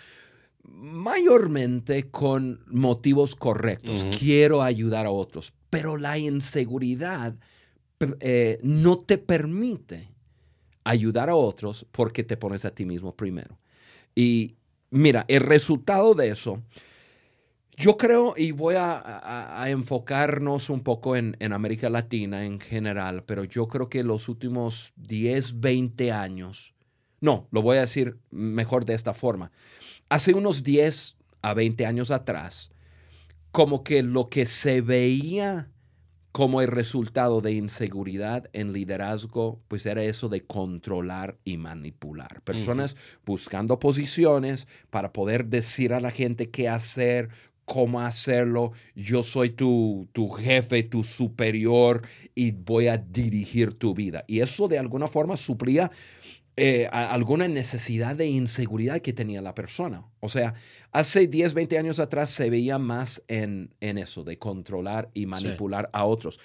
mayormente 0.63 2.09
con 2.09 2.63
motivos 2.67 3.35
correctos. 3.35 4.05
Quiero 4.17 4.61
ayudar 4.61 5.05
a 5.05 5.11
otros, 5.11 5.53
pero 5.69 5.97
la 5.97 6.17
inseguridad 6.17 7.35
eh, 8.19 8.59
no 8.61 8.97
te 8.97 9.17
permite 9.17 10.09
ayudar 10.83 11.29
a 11.29 11.35
otros 11.35 11.85
porque 11.91 12.23
te 12.23 12.37
pones 12.37 12.65
a 12.65 12.71
ti 12.71 12.85
mismo 12.85 13.15
primero. 13.15 13.59
Y 14.15 14.55
mira, 14.89 15.25
el 15.27 15.41
resultado 15.41 16.13
de 16.13 16.29
eso, 16.29 16.63
yo 17.79 17.97
creo, 17.97 18.33
y 18.37 18.51
voy 18.51 18.75
a, 18.75 18.97
a- 18.97 19.63
a 19.63 19.69
enfocarnos 19.69 20.69
un 20.69 20.81
poco 20.81 21.15
en, 21.15 21.37
en 21.39 21.53
América 21.53 21.89
Latina 21.89 22.43
en 22.45 22.59
general, 22.59 23.23
pero 23.23 23.43
yo 23.45 23.67
creo 23.67 23.89
que 23.89 24.03
los 24.03 24.27
últimos 24.29 24.91
10, 24.97 25.59
20 25.59 26.11
años, 26.11 26.75
no, 27.21 27.47
lo 27.51 27.61
voy 27.61 27.77
a 27.77 27.81
decir 27.81 28.17
mejor 28.31 28.85
de 28.85 28.93
esta 28.95 29.13
forma. 29.13 29.51
Hace 30.09 30.33
unos 30.33 30.63
10 30.63 31.15
a 31.41 31.53
20 31.53 31.85
años 31.85 32.11
atrás, 32.11 32.71
como 33.51 33.83
que 33.83 34.03
lo 34.03 34.29
que 34.29 34.45
se 34.45 34.81
veía 34.81 35.69
como 36.31 36.61
el 36.61 36.67
resultado 36.67 37.41
de 37.41 37.53
inseguridad 37.53 38.45
en 38.53 38.71
liderazgo, 38.71 39.59
pues 39.67 39.85
era 39.87 40.03
eso 40.03 40.29
de 40.29 40.45
controlar 40.45 41.39
y 41.43 41.57
manipular. 41.57 42.41
Personas 42.43 42.95
buscando 43.25 43.79
posiciones 43.79 44.67
para 44.91 45.11
poder 45.11 45.45
decir 45.47 45.91
a 45.91 45.99
la 45.99 46.11
gente 46.11 46.51
qué 46.51 46.69
hacer, 46.69 47.29
cómo 47.69 48.01
hacerlo. 48.01 48.71
Yo 48.95 49.21
soy 49.21 49.51
tu, 49.51 50.09
tu 50.11 50.29
jefe, 50.29 50.81
tu 50.81 51.03
superior 51.03 52.01
y 52.33 52.49
voy 52.49 52.87
a 52.87 52.97
dirigir 52.97 53.75
tu 53.75 53.93
vida. 53.93 54.25
Y 54.27 54.39
eso 54.39 54.67
de 54.67 54.79
alguna 54.79 55.07
forma 55.07 55.37
suplía 55.37 55.91
eh, 56.57 56.87
alguna 56.91 57.47
necesidad 57.47 58.15
de 58.15 58.25
inseguridad 58.25 58.99
que 59.01 59.13
tenía 59.13 59.41
la 59.41 59.53
persona. 59.53 60.03
O 60.19 60.27
sea, 60.29 60.55
hace 60.91 61.27
10, 61.27 61.53
20 61.53 61.77
años 61.77 61.99
atrás 61.99 62.31
se 62.31 62.49
veía 62.49 62.79
más 62.79 63.23
en, 63.27 63.73
en 63.79 63.99
eso, 63.99 64.23
de 64.23 64.39
controlar 64.39 65.09
y 65.13 65.27
manipular 65.27 65.91
a 65.93 66.05
otros. 66.05 66.39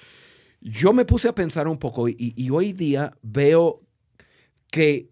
Yo 0.60 0.92
me 0.92 1.06
puse 1.06 1.26
a 1.26 1.34
pensar 1.34 1.66
un 1.66 1.78
poco 1.78 2.06
y, 2.08 2.34
y 2.36 2.50
hoy 2.50 2.74
día 2.74 3.16
veo 3.22 3.82
que 4.70 5.08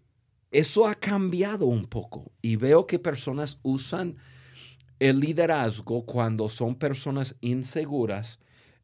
eso 0.51 0.87
ha 0.87 0.93
cambiado 0.93 1.65
un 1.65 1.87
poco 1.87 2.31
y 2.41 2.55
veo 2.55 2.85
que 2.85 2.99
personas 2.99 3.59
usan 3.63 4.15
el 5.09 5.19
liderazgo 5.19 6.05
cuando 6.05 6.47
son 6.47 6.75
personas 6.75 7.35
inseguras, 7.41 8.39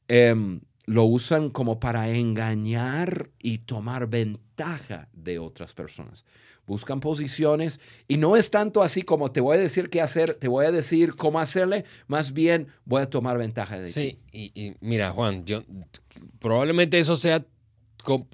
em, 0.10 0.60
lo 0.86 1.05
usan 1.05 1.49
como 1.49 1.79
para 1.79 2.10
engañar 2.10 3.29
y 3.39 3.60
tomar 3.60 4.08
ventaja 4.08 5.08
de 5.13 5.39
otras 5.39 5.73
personas. 5.73 6.25
Buscan 6.67 6.99
posiciones 6.99 7.79
y 8.08 8.17
no 8.17 8.36
es 8.36 8.51
tanto 8.51 8.84
así 8.84 9.01
como 9.01 9.32
te 9.32 9.39
voy 9.39 9.58
a 9.58 9.60
decir 9.62 9.89
qué 9.89 10.01
hacer, 10.01 10.34
te 10.34 10.49
voy 10.49 10.65
a 10.65 10.71
decir 10.71 11.15
cómo 11.15 11.39
hacerle, 11.39 11.86
más 12.08 12.34
bien 12.34 12.67
voy 12.84 13.01
a 13.01 13.10
tomar 13.10 13.38
ventaja 13.38 13.79
de 13.79 13.86
ti. 13.86 13.93
Sí, 13.93 14.19
y, 14.34 14.51
y 14.62 14.73
mira, 14.82 15.12
Juan, 15.12 15.45
yo 15.45 15.63
probablemente 16.39 16.99
eso 16.99 17.15
sea 17.15 17.45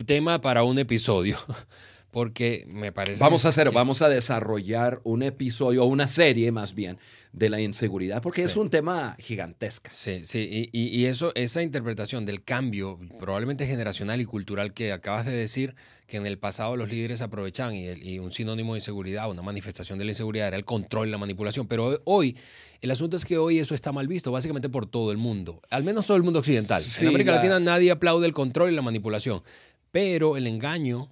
tema 0.06 0.42
para 0.42 0.64
un 0.64 0.80
episodio, 0.80 1.38
porque 2.16 2.66
me 2.70 2.94
parece. 2.94 3.22
Vamos 3.22 3.44
a 3.44 3.50
hacer, 3.50 3.68
que- 3.68 3.76
vamos 3.76 4.02
a 4.02 4.08
desarrollar 4.08 5.02
un 5.04 5.22
episodio 5.22 5.84
o 5.84 5.86
una 5.86 6.08
serie 6.08 6.50
más 6.50 6.74
bien 6.74 6.98
de 7.34 7.50
la 7.50 7.60
inseguridad, 7.60 8.22
porque 8.22 8.44
es 8.44 8.56
un 8.56 8.70
tema 8.70 9.18
gigantesco. 9.20 9.90
Sí, 9.92 10.26
sí, 10.26 10.70
y, 10.72 11.04
eso, 11.08 11.34
esa 11.36 11.62
interpretación 11.62 12.26
del 12.26 12.42
cambio, 12.42 12.98
probablemente 13.20 13.68
generacional 13.68 14.22
y 14.22 14.26
cultural 14.26 14.72
que 14.74 14.94
acabas 14.94 15.26
de 15.26 15.34
decir, 15.34 15.76
que 16.08 16.16
en 16.16 16.26
el 16.26 16.38
pasado 16.38 16.78
los 16.78 16.88
líderes 16.90 17.20
aprovechaban 17.22 17.76
y, 17.76 18.18
un 18.20 18.32
sinónimo 18.32 18.76
de 18.76 18.80
inseguridad, 18.80 19.30
una 19.30 19.42
manifestación 19.42 20.00
de 20.00 20.06
la 20.06 20.12
inseguridad 20.12 20.48
era 20.48 20.56
el 20.56 20.64
control 20.64 21.10
y 21.10 21.12
la 21.12 21.18
manipulación. 21.18 21.68
Pero 21.68 22.00
hoy, 22.06 22.38
el 22.80 22.92
asunto 22.92 23.18
es 23.18 23.26
que 23.26 23.38
hoy 23.38 23.60
eso 23.60 23.76
está 23.76 23.92
mal 23.92 24.08
visto, 24.08 24.32
básicamente 24.32 24.70
por 24.70 24.86
todo 24.86 25.12
el 25.12 25.18
mundo, 25.18 25.62
al 25.70 25.84
menos 25.84 26.08
todo 26.08 26.16
el 26.16 26.24
mundo 26.24 26.40
occidental. 26.40 26.82
Sí, 26.82 27.02
en 27.04 27.10
América 27.10 27.32
la- 27.32 27.38
Latina 27.40 27.60
nadie 27.60 27.92
aplaude 27.92 28.26
el 28.26 28.32
control 28.34 28.72
y 28.72 28.76
la 28.78 28.82
manipulación, 28.82 29.44
pero 29.92 30.38
el 30.38 30.48
engaño, 30.48 31.10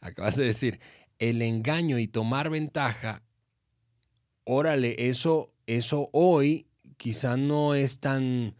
acabas 0.00 0.36
de 0.36 0.44
decir, 0.44 0.80
el 1.18 1.42
engaño 1.42 1.98
y 1.98 2.06
tomar 2.08 2.50
ventaja 2.50 3.22
órale, 4.44 5.08
eso, 5.08 5.52
eso 5.66 6.08
hoy 6.12 6.66
quizá 6.96 7.36
no 7.36 7.74
es 7.74 8.00
tan, 8.00 8.54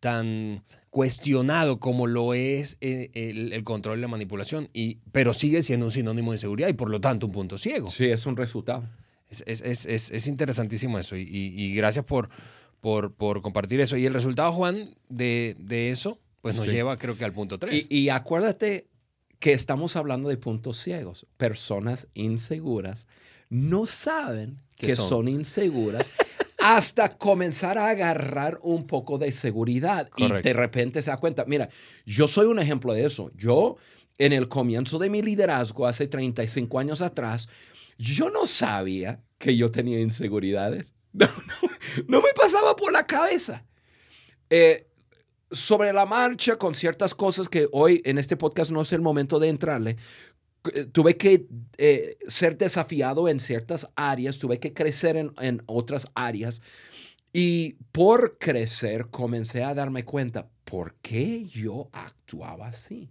tan 0.00 0.64
cuestionado 0.90 1.78
como 1.78 2.06
lo 2.06 2.32
es 2.34 2.78
eh, 2.80 3.10
el, 3.14 3.52
el 3.52 3.64
control 3.64 3.98
y 3.98 4.02
la 4.02 4.08
manipulación, 4.08 4.68
y, 4.72 4.98
pero 5.12 5.34
sigue 5.34 5.62
siendo 5.62 5.86
un 5.86 5.92
sinónimo 5.92 6.32
de 6.32 6.36
inseguridad 6.36 6.68
y 6.68 6.72
por 6.72 6.90
lo 6.90 7.00
tanto 7.00 7.26
un 7.26 7.32
punto 7.32 7.58
ciego. 7.58 7.90
Sí, 7.90 8.06
es 8.06 8.24
un 8.26 8.36
resultado. 8.36 8.88
Es, 9.28 9.42
es- 9.46 9.60
es- 9.60 9.86
es- 9.86 10.10
es 10.10 10.26
interesantísimo 10.26 10.98
eso 10.98 11.16
y, 11.16 11.22
y- 11.22 11.52
y 11.62 11.74
gracias 11.74 12.04
por, 12.04 12.30
por, 12.80 13.12
por 13.14 13.42
compartir 13.42 13.80
eso. 13.80 13.96
Y 13.96 14.06
el 14.06 14.14
resultado, 14.14 14.52
Juan, 14.52 14.94
de, 15.08 15.56
de 15.58 15.90
eso, 15.90 16.18
pues 16.40 16.56
nos 16.56 16.64
Sí. 16.64 16.70
lleva 16.70 16.96
creo 16.96 17.18
que 17.18 17.24
al 17.24 17.32
punto 17.32 17.58
3. 17.58 17.88
Y, 17.90 17.94
y 18.04 18.08
acuérdate 18.08 18.86
que 19.38 19.52
estamos 19.52 19.96
hablando 19.96 20.28
de 20.28 20.36
puntos 20.36 20.78
ciegos. 20.78 21.26
Personas 21.36 22.08
inseguras 22.14 23.06
no 23.48 23.86
saben 23.86 24.60
¿Qué 24.76 24.88
que 24.88 24.94
son? 24.96 25.08
son? 25.08 25.28
inseguras 25.28 26.10
hasta 26.58 27.16
comenzar 27.16 27.78
a 27.78 27.88
agarrar 27.90 28.58
un 28.62 28.86
poco 28.86 29.18
de 29.18 29.30
seguridad. 29.30 30.10
Y 30.16 30.28
de 30.28 30.52
repente 30.52 31.00
se 31.00 31.10
da 31.10 31.16
cuenta, 31.18 31.44
mira, 31.46 31.68
yo 32.04 32.26
soy 32.26 32.46
un 32.46 32.58
ejemplo 32.58 32.92
de 32.92 33.04
eso. 33.06 33.30
Yo, 33.36 33.76
en 34.18 34.32
el 34.32 34.48
comienzo 34.48 34.98
de 34.98 35.08
mi 35.08 35.22
liderazgo, 35.22 35.86
hace 35.86 36.08
35 36.08 36.78
años 36.78 37.02
atrás, 37.02 37.48
yo 37.98 38.30
no 38.30 38.46
sabía 38.46 39.22
que 39.38 39.56
yo 39.56 39.70
tenía 39.70 40.00
inseguridades. 40.00 40.92
No, 41.16 41.26
no, 41.28 41.68
no 42.08 42.20
me 42.20 42.28
pasaba 42.36 42.76
por 42.76 42.92
la 42.92 43.06
cabeza. 43.06 43.64
Eh, 44.50 44.86
sobre 45.50 45.92
la 45.92 46.06
marcha, 46.06 46.56
con 46.56 46.74
ciertas 46.74 47.14
cosas 47.14 47.48
que 47.48 47.68
hoy 47.72 48.02
en 48.04 48.18
este 48.18 48.36
podcast 48.36 48.70
no 48.70 48.80
es 48.80 48.92
el 48.92 49.00
momento 49.00 49.38
de 49.38 49.48
entrarle, 49.48 49.96
eh, 50.74 50.84
tuve 50.86 51.16
que 51.16 51.46
eh, 51.78 52.18
ser 52.26 52.56
desafiado 52.56 53.28
en 53.28 53.40
ciertas 53.40 53.88
áreas, 53.94 54.38
tuve 54.38 54.58
que 54.58 54.72
crecer 54.72 55.16
en, 55.16 55.32
en 55.40 55.62
otras 55.66 56.08
áreas 56.14 56.62
y 57.32 57.76
por 57.92 58.38
crecer 58.38 59.08
comencé 59.10 59.62
a 59.62 59.74
darme 59.74 60.04
cuenta 60.04 60.48
por 60.64 60.94
qué 61.02 61.46
yo 61.46 61.88
actuaba 61.92 62.68
así. 62.68 63.10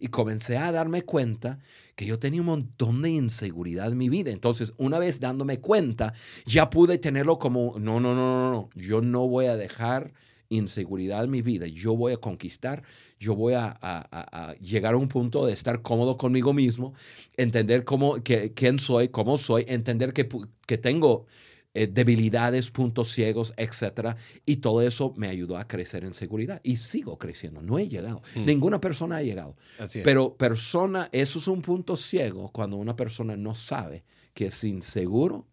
Y 0.00 0.08
comencé 0.08 0.56
a 0.56 0.72
darme 0.72 1.02
cuenta 1.02 1.58
que 1.94 2.06
yo 2.06 2.18
tenía 2.18 2.40
un 2.40 2.46
montón 2.46 3.02
de 3.02 3.10
inseguridad 3.10 3.92
en 3.92 3.98
mi 3.98 4.08
vida. 4.08 4.30
Entonces, 4.30 4.74
una 4.76 4.98
vez 4.98 5.20
dándome 5.20 5.60
cuenta, 5.60 6.12
ya 6.44 6.68
pude 6.68 6.98
tenerlo 6.98 7.38
como, 7.38 7.78
no, 7.78 8.00
no, 8.00 8.14
no, 8.14 8.26
no, 8.26 8.50
no, 8.50 8.70
yo 8.74 9.00
no 9.00 9.28
voy 9.28 9.46
a 9.46 9.56
dejar 9.56 10.12
inseguridad 10.48 11.24
en 11.24 11.30
mi 11.30 11.42
vida. 11.42 11.66
Yo 11.66 11.96
voy 11.96 12.12
a 12.12 12.16
conquistar, 12.18 12.82
yo 13.18 13.34
voy 13.34 13.54
a, 13.54 13.66
a- 13.66 14.06
a- 14.10 14.50
a 14.50 14.54
llegar 14.58 14.94
a 14.94 14.96
un 14.96 15.08
punto 15.08 15.46
de 15.46 15.52
estar 15.52 15.82
cómodo 15.82 16.16
conmigo 16.16 16.52
mismo, 16.52 16.94
entender 17.36 17.84
cómo, 17.84 18.22
que, 18.22 18.52
quién 18.54 18.78
soy, 18.78 19.08
cómo 19.08 19.36
soy, 19.38 19.64
entender 19.68 20.12
que, 20.12 20.28
que 20.66 20.78
tengo 20.78 21.26
eh, 21.74 21.86
debilidades, 21.88 22.70
puntos 22.70 23.08
ciegos, 23.12 23.52
etcétera. 23.58 24.16
Y 24.46 24.56
todo 24.56 24.80
eso 24.80 25.12
me 25.18 25.28
ayudó 25.28 25.58
a 25.58 25.68
crecer 25.68 26.04
en 26.04 26.14
seguridad. 26.14 26.58
Y 26.62 26.76
sigo 26.76 27.18
creciendo. 27.18 27.60
No 27.60 27.78
he 27.78 27.86
llegado. 27.86 28.22
Hmm. 28.34 28.46
Ninguna 28.46 28.80
persona 28.80 29.18
ha 29.18 29.22
llegado. 29.22 29.56
Así 29.78 29.98
es. 29.98 30.04
Pero 30.04 30.34
persona, 30.38 31.10
eso 31.12 31.38
es 31.38 31.48
un 31.48 31.60
punto 31.60 31.94
ciego 31.96 32.50
cuando 32.50 32.78
una 32.78 32.96
persona 32.96 33.36
no 33.36 33.54
sabe 33.54 34.04
que 34.32 34.46
es 34.46 34.64
inseguro 34.64 35.46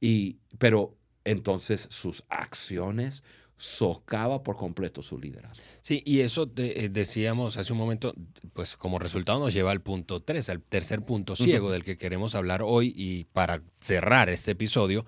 y, 0.00 0.38
pero 0.58 0.94
entonces 1.24 1.88
sus 1.90 2.22
acciones 2.28 3.24
socava 3.58 4.42
por 4.42 4.56
completo 4.56 5.02
su 5.02 5.18
liderazgo. 5.18 5.62
Sí, 5.80 6.02
y 6.04 6.20
eso 6.20 6.46
te- 6.48 6.84
eh, 6.84 6.88
decíamos 6.88 7.56
hace 7.56 7.72
un 7.72 7.78
momento, 7.78 8.12
pues 8.52 8.76
como 8.76 8.98
resultado 8.98 9.38
nos 9.38 9.54
lleva 9.54 9.70
al 9.70 9.80
punto 9.80 10.20
3, 10.22 10.48
al 10.50 10.60
tercer 10.62 11.02
punto 11.02 11.34
ciego 11.36 11.70
del 11.70 11.84
que 11.84 11.96
queremos 11.96 12.34
hablar 12.34 12.62
hoy 12.62 12.92
y 12.94 13.24
para 13.24 13.62
cerrar 13.80 14.28
este 14.28 14.52
episodio. 14.52 15.06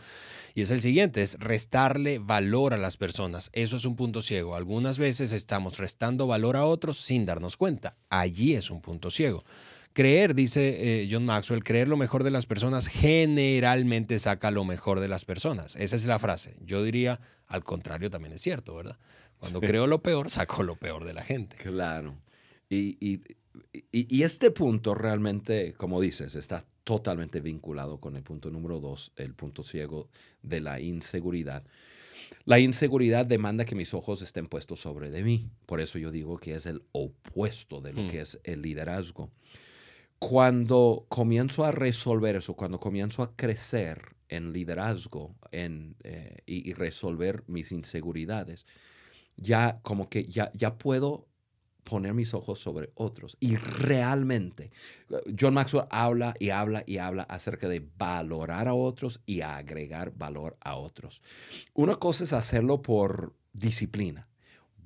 Y 0.54 0.62
es 0.62 0.70
el 0.70 0.80
siguiente, 0.80 1.22
es 1.22 1.38
restarle 1.38 2.18
valor 2.18 2.74
a 2.74 2.78
las 2.78 2.96
personas. 2.96 3.50
Eso 3.52 3.76
es 3.76 3.84
un 3.84 3.96
punto 3.96 4.22
ciego. 4.22 4.56
Algunas 4.56 4.98
veces 4.98 5.32
estamos 5.32 5.78
restando 5.78 6.26
valor 6.26 6.56
a 6.56 6.64
otros 6.64 6.98
sin 6.98 7.26
darnos 7.26 7.56
cuenta. 7.56 7.96
Allí 8.08 8.54
es 8.54 8.70
un 8.70 8.80
punto 8.80 9.10
ciego. 9.10 9.44
Creer, 9.92 10.34
dice 10.34 11.02
eh, 11.02 11.08
John 11.10 11.24
Maxwell, 11.26 11.64
creer 11.64 11.88
lo 11.88 11.96
mejor 11.96 12.22
de 12.22 12.30
las 12.30 12.46
personas 12.46 12.86
generalmente 12.88 14.18
saca 14.18 14.50
lo 14.50 14.64
mejor 14.64 15.00
de 15.00 15.08
las 15.08 15.24
personas. 15.24 15.74
Esa 15.76 15.96
es 15.96 16.04
la 16.06 16.18
frase. 16.18 16.56
Yo 16.64 16.82
diría, 16.84 17.20
al 17.46 17.64
contrario, 17.64 18.10
también 18.10 18.34
es 18.34 18.40
cierto, 18.40 18.76
¿verdad? 18.76 18.98
Cuando 19.38 19.60
creo 19.60 19.86
lo 19.86 20.02
peor, 20.02 20.30
saco 20.30 20.62
lo 20.62 20.76
peor 20.76 21.04
de 21.04 21.14
la 21.14 21.22
gente. 21.22 21.56
Claro. 21.56 22.16
Y, 22.68 22.96
y, 23.04 23.22
y, 23.92 24.16
y 24.16 24.22
este 24.22 24.50
punto 24.50 24.94
realmente, 24.94 25.72
como 25.74 26.00
dices, 26.00 26.34
está 26.36 26.64
totalmente 26.84 27.40
vinculado 27.40 27.98
con 27.98 28.16
el 28.16 28.22
punto 28.22 28.50
número 28.50 28.80
dos, 28.80 29.12
el 29.16 29.34
punto 29.34 29.62
ciego 29.62 30.08
de 30.42 30.60
la 30.60 30.80
inseguridad. 30.80 31.64
La 32.44 32.58
inseguridad 32.58 33.26
demanda 33.26 33.64
que 33.64 33.74
mis 33.74 33.94
ojos 33.94 34.22
estén 34.22 34.46
puestos 34.46 34.80
sobre 34.80 35.10
de 35.10 35.22
mí. 35.22 35.50
Por 35.66 35.80
eso 35.80 35.98
yo 35.98 36.10
digo 36.10 36.38
que 36.38 36.54
es 36.54 36.66
el 36.66 36.82
opuesto 36.92 37.80
de 37.80 37.92
lo 37.92 38.02
Mm. 38.02 38.08
que 38.10 38.20
es 38.20 38.38
el 38.44 38.62
liderazgo. 38.62 39.30
Cuando 40.18 41.06
comienzo 41.08 41.64
a 41.64 41.72
resolver 41.72 42.36
eso, 42.36 42.54
cuando 42.54 42.80
comienzo 42.80 43.22
a 43.22 43.36
crecer 43.36 44.16
en 44.28 44.52
liderazgo 44.52 45.36
en, 45.52 45.96
eh, 46.02 46.38
y, 46.44 46.68
y 46.68 46.74
resolver 46.74 47.44
mis 47.46 47.72
inseguridades, 47.72 48.66
ya 49.36 49.80
como 49.82 50.08
que 50.08 50.24
ya, 50.24 50.50
ya 50.54 50.76
puedo 50.76 51.28
poner 51.88 52.12
mis 52.12 52.34
ojos 52.34 52.60
sobre 52.60 52.90
otros. 52.94 53.36
Y 53.40 53.56
realmente, 53.56 54.70
John 55.38 55.54
Maxwell 55.54 55.86
habla 55.90 56.34
y 56.38 56.50
habla 56.50 56.84
y 56.86 56.98
habla 56.98 57.22
acerca 57.22 57.68
de 57.68 57.88
valorar 57.96 58.68
a 58.68 58.74
otros 58.74 59.20
y 59.24 59.40
agregar 59.40 60.12
valor 60.14 60.56
a 60.60 60.76
otros. 60.76 61.22
Una 61.72 61.96
cosa 61.96 62.24
es 62.24 62.32
hacerlo 62.34 62.82
por 62.82 63.34
disciplina. 63.54 64.27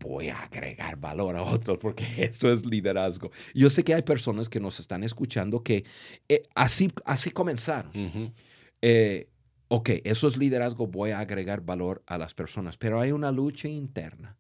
Voy 0.03 0.29
a 0.29 0.43
agregar 0.43 0.97
valor 0.99 1.37
a 1.37 1.43
otros 1.43 1.79
porque 1.79 2.05
eso 2.25 2.53
es 2.53 2.67
liderazgo. 2.67 3.31
Yo 3.55 3.71
sé 3.71 3.85
que 3.85 3.95
hay 3.95 4.03
personas 4.03 4.49
que 4.49 4.61
nos 4.61 4.81
están 4.81 5.05
escuchando 5.05 5.63
que 5.63 5.85
eh, 6.29 6.43
así, 6.55 6.91
así 7.05 7.31
comenzaron. 7.31 7.93
Eh, 8.83 9.29
ok, 9.69 9.91
eso 10.05 10.27
es 10.27 10.37
liderazgo, 10.37 10.87
voy 10.87 11.11
a 11.13 11.21
agregar 11.21 11.61
valor 11.63 12.03
a 12.07 12.19
las 12.19 12.35
personas, 12.35 12.77
pero 12.77 13.01
hay 13.01 13.13
una 13.13 13.31
lucha 13.31 13.69
interna 13.69 14.37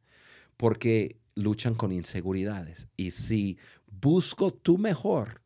porque 0.56 1.16
luchan 1.34 1.74
con 1.74 1.92
inseguridades. 1.92 2.88
Y 2.96 3.12
si 3.12 3.56
busco 3.86 4.50
tu 4.52 4.78
mejor, 4.78 5.40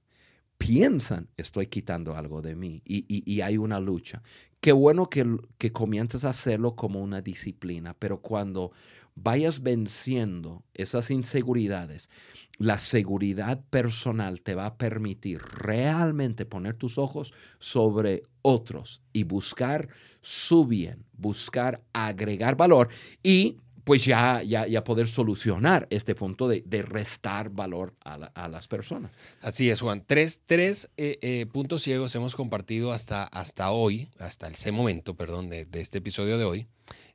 piensan, 0.59 1.29
estoy 1.37 1.66
quitando 1.66 2.16
algo 2.16 2.40
de 2.42 2.55
mí 2.57 2.81
y, 2.85 3.05
y- 3.09 3.22
y 3.31 3.40
hay 3.42 3.59
una 3.59 3.79
lucha. 3.81 4.22
Qué 4.61 4.72
bueno 4.72 5.09
que, 5.09 5.24
que 5.59 5.70
comiences 5.70 6.24
a 6.24 6.31
hacerlo 6.31 6.74
como 6.74 7.00
una 7.02 7.20
disciplina, 7.20 7.94
pero 7.98 8.20
cuando 8.20 8.72
vayas 9.16 9.62
venciendo 9.62 10.64
esas 10.74 11.11
inseguridades, 11.11 12.11
la 12.59 12.79
seguridad 12.79 13.61
personal 13.70 14.40
te 14.42 14.55
va 14.55 14.66
a 14.66 14.76
permitir 14.76 15.40
realmente 15.42 16.46
poner 16.46 16.74
tus 16.74 16.96
ojos 16.98 17.35
sobre 17.59 18.22
otros 18.42 19.02
y 19.12 19.24
buscar 19.24 19.88
su 20.22 20.66
bien, 20.66 21.05
buscar 21.12 21.83
agregar 21.92 22.57
valor 22.57 22.88
y 23.22 23.59
pues 23.85 24.05
ya, 24.05 24.42
ya, 24.42 24.66
ya 24.66 24.83
poder 24.83 25.07
solucionar 25.07 25.87
este 25.90 26.16
punto 26.16 26.48
de, 26.48 26.64
de 26.66 26.83
restar 26.83 27.50
valor 27.50 27.94
a, 28.05 28.14
a 28.14 28.48
las 28.48 28.66
personas. 28.66 29.12
Así 29.40 29.70
es, 29.70 29.81
Juan. 29.81 30.02
Tres, 30.05 30.42
tres 30.44 30.90
eh, 30.96 31.18
eh, 31.22 31.46
puntos 31.46 31.83
ciegos 31.83 32.12
hemos 32.16 32.35
compartido 32.35 32.90
hasta, 32.90 33.22
hasta 33.22 33.70
hoy, 33.70 34.09
hasta 34.18 34.48
ese 34.48 34.72
momento, 34.72 35.14
perdón, 35.14 35.48
de, 35.50 35.66
de 35.66 35.81
este 35.81 35.98
episodio 35.98 36.37
de 36.37 36.44
hoy. 36.44 36.66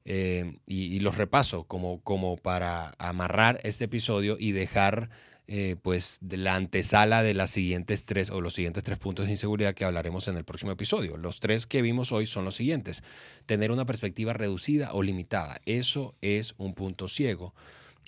Eh, 0.06 0.58
y, 0.66 1.00
los 1.00 1.16
repaso 1.18 1.66
como, 1.66 2.02
como 2.02 2.38
para 2.38 2.96
amarrar 2.98 3.60
este 3.64 3.86
episodio 3.86 4.36
y 4.40 4.52
dejar 4.52 5.10
eh, 5.48 5.76
pues 5.82 6.20
la 6.28 6.56
antesala 6.56 7.24
de 7.24 7.34
las 7.34 7.50
siguientes 7.50 8.06
tres 8.06 8.30
o 8.30 8.42
los 8.42 8.54
siguientes 8.54 8.84
tres 8.84 8.98
puntos 8.98 9.26
de 9.26 9.34
inseguridad 9.34 9.74
que 9.74 9.84
hablaremos 9.84 10.28
en 10.28 10.38
el 10.38 10.46
próximo 10.46 10.72
episodio. 10.72 11.18
Los 11.18 11.40
tres 11.40 11.68
que 11.68 11.82
vimos 11.82 12.12
hoy 12.12 12.26
son 12.26 12.46
los 12.46 12.56
siguientes. 12.56 13.04
Tener 13.46 13.72
una 13.72 13.86
perspectiva 13.86 14.34
reducida 14.34 14.94
o 14.94 15.04
limitada. 15.04 15.60
Eso 15.66 16.16
es 16.22 16.56
un 16.58 16.74
punto 16.74 17.08
ciego 17.08 17.54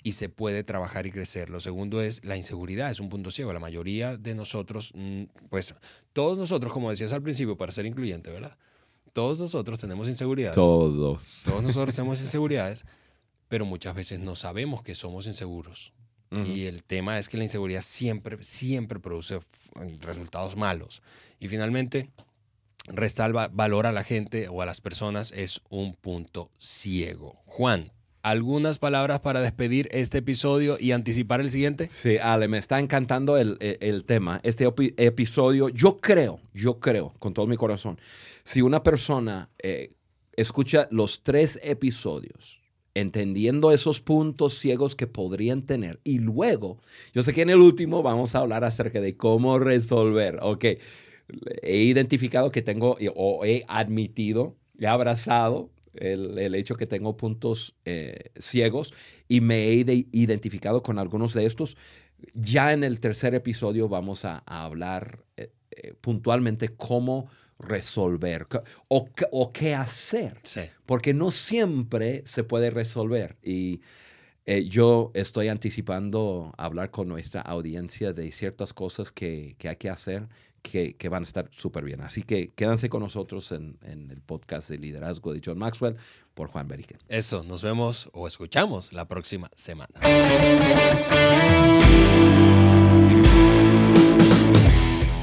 y 0.02 0.12
se 0.12 0.28
puede 0.28 0.64
trabajar 0.64 1.06
y 1.06 1.10
crecer. 1.12 1.50
Lo 1.50 1.60
segundo 1.60 2.02
es 2.02 2.24
la 2.24 2.36
inseguridad, 2.36 2.90
es 2.90 3.00
un 3.00 3.08
punto 3.08 3.30
ciego. 3.30 3.52
La 3.52 3.60
mayoría 3.60 4.16
de 4.16 4.34
nosotros, 4.34 4.92
mm, 4.94 5.24
pues 5.48 5.74
todos 6.12 6.38
nosotros, 6.38 6.72
como 6.72 6.90
decías 6.90 7.12
al 7.12 7.22
principio, 7.22 7.56
para 7.56 7.72
ser 7.72 7.86
incluyente, 7.86 8.30
¿verdad? 8.30 8.56
Todos 9.14 9.40
nosotros 9.40 9.78
tenemos 9.78 10.08
inseguridades. 10.08 10.54
Todos. 10.56 11.42
Todos 11.44 11.62
nosotros 11.62 11.94
tenemos 11.96 12.20
inseguridades, 12.20 12.84
pero 13.48 13.64
muchas 13.64 13.94
veces 13.94 14.20
no 14.20 14.36
sabemos 14.36 14.82
que 14.82 14.94
somos 14.94 15.26
inseguros. 15.26 15.94
Y 16.30 16.64
el 16.64 16.82
tema 16.82 17.16
es 17.20 17.28
que 17.28 17.36
la 17.36 17.44
inseguridad 17.44 17.80
siempre, 17.82 18.42
siempre 18.42 18.98
produce 18.98 19.38
resultados 20.00 20.56
malos. 20.56 21.00
Y 21.38 21.46
finalmente, 21.46 22.10
restar 22.88 23.34
va- 23.36 23.46
valor 23.46 23.86
a 23.86 23.92
la 23.92 24.02
gente 24.02 24.48
o 24.48 24.60
a 24.60 24.66
las 24.66 24.80
personas 24.80 25.30
es 25.30 25.60
un 25.68 25.94
punto 25.94 26.50
ciego. 26.58 27.40
Juan, 27.46 27.92
¿algunas 28.24 28.78
palabras 28.78 29.20
para 29.20 29.40
despedir 29.40 29.88
este 29.92 30.18
episodio 30.18 30.76
y 30.80 30.90
anticipar 30.92 31.40
el 31.40 31.50
siguiente? 31.50 31.88
Sí, 31.90 32.16
Ale, 32.16 32.48
me 32.48 32.58
está 32.58 32.80
encantando 32.80 33.36
el, 33.36 33.56
el- 33.60 33.76
el 33.80 34.04
tema. 34.04 34.40
Este 34.42 34.66
epi- 34.66 34.94
episodio, 34.96 35.68
yo 35.68 35.98
creo, 35.98 36.40
yo 36.54 36.80
creo, 36.80 37.14
con 37.18 37.34
todo 37.34 37.46
mi 37.46 37.56
corazón, 37.56 37.98
si 38.42 38.62
una 38.62 38.82
persona 38.82 39.50
eh, 39.62 39.92
escucha 40.36 40.88
los 40.90 41.22
tres 41.22 41.60
episodios, 41.62 42.60
entendiendo 42.94 43.72
esos 43.72 44.00
puntos 44.00 44.54
ciegos 44.54 44.96
que 44.96 45.06
podrían 45.06 45.62
tener, 45.66 46.00
y 46.02 46.18
luego, 46.18 46.80
yo 47.12 47.22
sé 47.22 47.32
que 47.34 47.42
en 47.42 47.50
el 47.50 47.58
último 47.60 48.02
vamos 48.02 48.34
a 48.34 48.38
hablar 48.38 48.64
acerca 48.64 49.00
de 49.00 49.16
cómo 49.16 49.58
resolver, 49.58 50.38
ok, 50.40 50.64
he 51.62 51.76
identificado 51.78 52.50
que 52.50 52.62
tengo 52.62 52.96
o 53.16 53.44
he 53.44 53.64
admitido, 53.68 54.56
he 54.78 54.86
abrazado 54.86 55.70
el, 55.96 56.38
el 56.38 56.54
hecho 56.54 56.76
que 56.76 56.86
tengo 56.86 57.16
puntos 57.16 57.74
eh, 57.84 58.30
ciegos 58.38 58.94
y 59.28 59.40
me 59.40 59.68
he 59.68 59.84
de- 59.84 60.06
identificado 60.12 60.82
con 60.82 60.98
algunos 60.98 61.34
de 61.34 61.46
estos. 61.46 61.76
Ya 62.34 62.72
en 62.72 62.84
el 62.84 63.00
tercer 63.00 63.34
episodio 63.34 63.88
vamos 63.88 64.24
a, 64.24 64.42
a 64.46 64.64
hablar 64.64 65.24
eh, 65.36 65.50
eh, 65.70 65.94
puntualmente 66.00 66.70
cómo 66.70 67.28
resolver 67.58 68.46
o, 68.88 69.12
qué- 69.12 69.26
o 69.30 69.52
qué 69.52 69.74
hacer, 69.74 70.38
Sí. 70.42 70.62
porque 70.86 71.12
no 71.14 71.30
siempre 71.30 72.22
se 72.24 72.44
puede 72.44 72.70
resolver. 72.70 73.36
Y 73.42 73.80
eh, 74.46 74.64
yo 74.68 75.10
estoy 75.14 75.48
anticipando 75.48 76.52
hablar 76.58 76.90
con 76.90 77.08
nuestra 77.08 77.40
audiencia 77.40 78.12
de 78.12 78.30
ciertas 78.32 78.72
cosas 78.72 79.10
que, 79.12 79.54
que 79.58 79.68
hay 79.68 79.76
que 79.76 79.88
hacer 79.90 80.28
que, 80.64 80.94
que 80.96 81.08
van 81.08 81.22
a 81.22 81.24
estar 81.24 81.48
súper 81.52 81.84
bien. 81.84 82.00
Así 82.00 82.22
que 82.22 82.52
quédense 82.54 82.88
con 82.88 83.02
nosotros 83.02 83.52
en, 83.52 83.76
en 83.82 84.10
el 84.10 84.20
podcast 84.22 84.70
de 84.70 84.78
liderazgo 84.78 85.32
de 85.32 85.40
John 85.44 85.58
Maxwell 85.58 85.96
por 86.32 86.48
Juan 86.48 86.66
Beriken. 86.66 86.98
Eso, 87.08 87.44
nos 87.44 87.62
vemos 87.62 88.08
o 88.12 88.26
escuchamos 88.26 88.92
la 88.92 89.06
próxima 89.06 89.50
semana. 89.54 90.00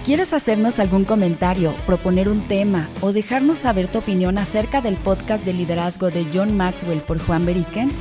¿Quieres 0.05 0.33
hacernos 0.33 0.79
algún 0.79 1.05
comentario, 1.05 1.73
proponer 1.85 2.27
un 2.27 2.47
tema 2.47 2.89
o 3.01 3.13
dejarnos 3.13 3.59
saber 3.59 3.87
tu 3.87 3.99
opinión 3.99 4.37
acerca 4.37 4.81
del 4.81 4.97
podcast 4.97 5.43
de 5.45 5.53
liderazgo 5.53 6.11
de 6.11 6.25
John 6.33 6.55
Maxwell 6.55 7.01
por 7.01 7.19
Juan 7.19 7.45
Beriken? 7.45 7.91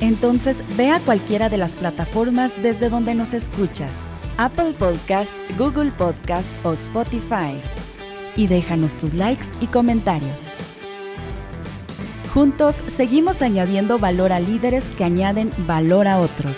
Entonces 0.00 0.64
ve 0.76 0.90
a 0.90 0.98
cualquiera 1.00 1.48
de 1.48 1.58
las 1.58 1.76
plataformas 1.76 2.60
desde 2.62 2.88
donde 2.88 3.14
nos 3.14 3.34
escuchas, 3.34 3.94
Apple 4.40 4.72
Podcast, 4.72 5.34
Google 5.58 5.92
Podcast 5.92 6.50
o 6.64 6.72
Spotify, 6.72 7.60
y 8.36 8.46
déjanos 8.46 8.96
tus 8.96 9.12
likes 9.12 9.44
y 9.60 9.66
comentarios. 9.66 10.44
Juntos 12.32 12.76
seguimos 12.86 13.42
añadiendo 13.42 13.98
valor 13.98 14.32
a 14.32 14.40
líderes 14.40 14.86
que 14.96 15.04
añaden 15.04 15.52
valor 15.66 16.08
a 16.08 16.20
otros. 16.20 16.56